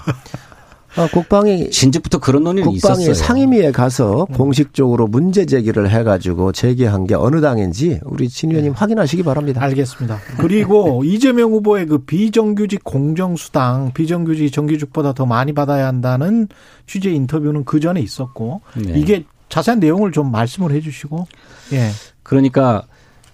아, 0.95 1.07
국방이 1.11 1.69
진즉부터 1.69 2.19
그런 2.19 2.43
논의는 2.43 2.69
국방이 2.69 3.03
있었어요. 3.03 3.13
상임위에 3.13 3.71
가서 3.71 4.25
공식적으로 4.25 5.07
문제 5.07 5.45
제기를 5.45 5.89
해가지고 5.89 6.51
제기한 6.51 7.07
게 7.07 7.15
어느 7.15 7.41
당인지 7.41 7.99
우리 8.03 8.29
진 8.29 8.51
의원님 8.51 8.73
확인하시기 8.73 9.23
바랍니다. 9.23 9.61
알겠습니다. 9.63 10.19
그리고 10.37 11.03
이재명 11.05 11.51
후보의 11.51 11.87
그 11.87 11.99
비정규직 11.99 12.83
공정수당, 12.83 13.91
비정규직 13.93 14.51
정규직보다 14.51 15.13
더 15.13 15.25
많이 15.25 15.53
받아야 15.53 15.87
한다는 15.87 16.47
취재 16.85 17.09
인터뷰는 17.09 17.65
그 17.65 17.79
전에 17.79 17.99
있었고 17.99 18.61
네. 18.75 18.93
이게 18.95 19.25
자세한 19.49 19.79
내용을 19.79 20.11
좀 20.11 20.31
말씀을 20.31 20.71
해주시고 20.71 21.27
예, 21.73 21.89
그러니까 22.23 22.85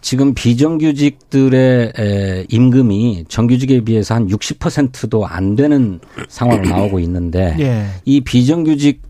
지금 0.01 0.33
비정규직들의 0.33 1.93
에, 1.97 2.45
임금이 2.49 3.25
정규직에 3.27 3.81
비해서 3.81 4.15
한 4.15 4.27
60%도 4.27 5.25
안 5.25 5.55
되는 5.55 5.99
상황으로 6.29 6.69
나오고 6.69 6.99
있는데 7.01 7.55
예, 7.59 7.85
이 8.05 8.21
비정규직 8.21 9.01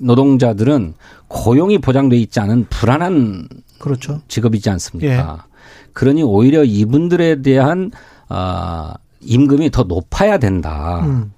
노동자들은 0.00 0.94
고용이 1.28 1.78
보장돼 1.78 2.16
있지 2.18 2.40
않은 2.40 2.66
불안한 2.70 3.48
그렇죠. 3.78 4.20
직업이지 4.28 4.70
않습니까? 4.70 5.46
예. 5.46 5.52
그러니 5.92 6.22
오히려 6.22 6.64
이분들에 6.64 7.42
대한 7.42 7.90
아 8.28 8.94
임금이 9.20 9.70
더 9.70 9.82
높아야 9.84 10.38
된다. 10.38 11.00
음, 11.04 11.32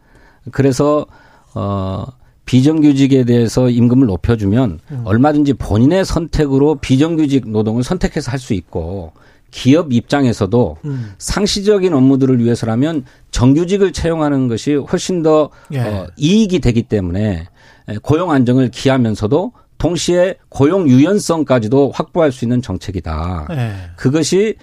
그래서 0.51 1.07
어 1.55 2.07
비정규직에 2.45 3.25
대해서 3.25 3.71
임금을 3.71 4.07
높여주면 4.07 4.81
음. 4.91 5.03
얼마든지 5.05 5.55
본인의 5.55 6.05
선택으로 6.05 6.77
비정규직 6.77 7.49
노동을 7.49 7.83
선택해서 7.83 8.31
할 8.31 8.39
수 8.39 8.53
있고 8.55 9.13
기업 9.51 9.93
입장에서도 9.93 10.77
음, 10.85 11.13
상시적인 11.19 11.95
업무들을 11.95 12.41
위해서라면 12.41 13.05
정규직을 13.31 13.93
채용하는 13.93 14.49
것이 14.49 14.75
훨씬 14.75 15.23
더 15.23 15.49
예. 15.73 15.79
어, 15.79 16.09
이익이 16.17 16.59
되기 16.59 16.83
때문에 16.83 17.47
에, 17.89 17.97
고용 18.03 18.33
안정을 18.33 18.73
기하면서도 18.73 19.53
동시에 19.79 20.35
고용 20.49 20.89
유연성까지도 20.89 21.93
확보할 21.95 22.33
수 22.33 22.45
있는 22.45 22.63
정책이다. 22.63 23.47
예. 23.53 23.75
그것이 23.97 24.57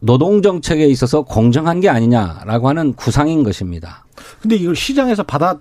노동 0.00 0.42
정책에 0.42 0.86
있어서 0.86 1.22
공정한 1.22 1.80
게 1.80 1.88
아니냐라고 1.88 2.68
하는 2.68 2.92
구상인 2.92 3.42
것입니다. 3.42 4.04
근데 4.42 4.56
이걸 4.56 4.76
시장에서 4.76 5.22
받아 5.22 5.58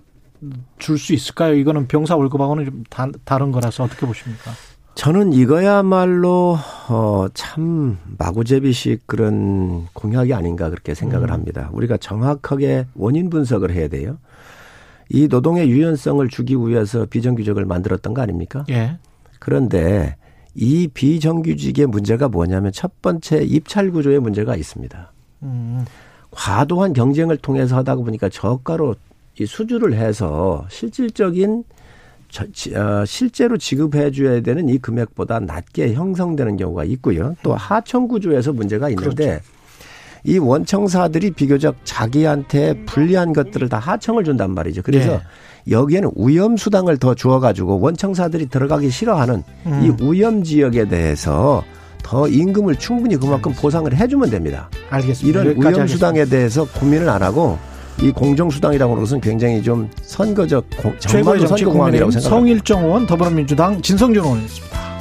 줄 0.78 0.98
수 0.98 1.14
있을까요? 1.14 1.56
이거는 1.56 1.88
병사 1.88 2.16
월급하고는 2.16 2.66
좀 2.66 2.84
다, 2.90 3.08
다른 3.26 3.52
거라서 3.52 3.84
어떻게 3.84 4.06
보십니까? 4.06 4.52
저는 4.96 5.34
이거야말로 5.34 6.58
어, 6.90 7.28
참 7.34 7.98
마구제비식 8.18 9.06
그런 9.06 9.86
공약이 9.94 10.34
아닌가 10.34 10.70
그렇게 10.72 10.96
생각을 10.96 11.32
합니다. 11.32 11.70
우리가 11.72 11.98
정확하게 11.98 12.88
원인 12.96 13.30
분석을 13.30 13.72
해야 13.72 13.88
돼요. 13.88 14.18
이 15.10 15.28
노동의 15.28 15.70
유연성을 15.70 16.28
주기 16.30 16.56
위해서 16.56 17.06
비정규직을 17.06 17.66
만들었던 17.66 18.14
거 18.14 18.22
아닙니까? 18.22 18.66
예, 18.70 18.98
그런데 19.40 20.16
이 20.56 20.88
비정규직의 20.88 21.86
문제가 21.86 22.28
뭐냐면 22.28 22.72
첫 22.72 23.02
번째 23.02 23.44
입찰 23.44 23.92
구조의 23.92 24.20
문제가 24.20 24.56
있습니다. 24.56 25.12
음, 25.44 25.86
과도한 26.32 26.94
경쟁을 26.94 27.38
통해서 27.38 27.78
하다 27.78 27.96
보니까 27.98 28.30
저가로 28.30 28.96
이 29.40 29.46
수주를 29.46 29.94
해서 29.94 30.66
실질적인 30.70 31.64
저, 32.30 32.46
지- 32.52 32.76
어, 32.76 33.06
실제로 33.06 33.58
지급해 33.58 34.12
줘야 34.12 34.42
되는 34.42 34.68
이 34.68 34.78
금액보다 34.80 35.40
낮게 35.40 35.94
형성되는 35.94 36.58
경우가 36.58 36.84
있고요. 36.86 37.36
또 37.42 37.56
하청 37.56 38.08
구조에서 38.08 38.52
문제가 38.52 38.90
있는데 38.90 39.40
이 40.26 40.38
원청사들이 40.38 41.32
비교적 41.32 41.76
자기한테 41.86 42.84
불리한 42.86 43.32
것들을 43.32 43.70
다 43.70 43.78
하청을 43.80 44.26
준단 44.26 44.52
말이죠. 44.52 44.82
그래서 44.82 45.12
네. 45.12 45.22
여기에는 45.72 46.12
위험 46.18 46.58
수당을 46.58 46.98
더 46.98 47.14
주어 47.16 47.40
가지고 47.40 47.80
원청사들이 47.80 48.48
들어가기 48.48 48.90
싫어하는 48.90 49.44
음. 49.68 49.82
이 50.02 50.04
위험 50.06 50.44
지역에 50.44 50.88
대해서 50.88 51.64
더 52.04 52.28
임금을 52.28 52.76
충분히 52.78 53.16
그만큼 53.16 53.54
보상을 53.54 53.94
해주면 53.96 54.30
됩니다. 54.30 54.70
알겠습니다. 54.90 55.42
이런 55.44 55.74
위험. 55.76 55.88
수당에 55.88 56.26
대해서 56.26 56.66
고민을 56.66 57.08
안 57.08 57.22
하고 57.22 57.58
이 58.02 58.12
공정 58.12 58.50
수당이라고 58.50 58.94
하는 58.94 59.04
것은 59.04 59.22
굉장히 59.22 59.62
좀 59.62 59.90
선거적 60.02 60.66
공, 60.78 60.94
최고의 61.00 61.40
정치 61.42 61.64
선거 61.64 61.78
공항이라고 61.78 62.12
생각합니다. 62.12 62.30
성일정 62.30 62.86
의원 62.86 63.08
더불어민주당 63.08 63.82
진성준 63.82 64.24
의원이었습니다. 64.24 64.97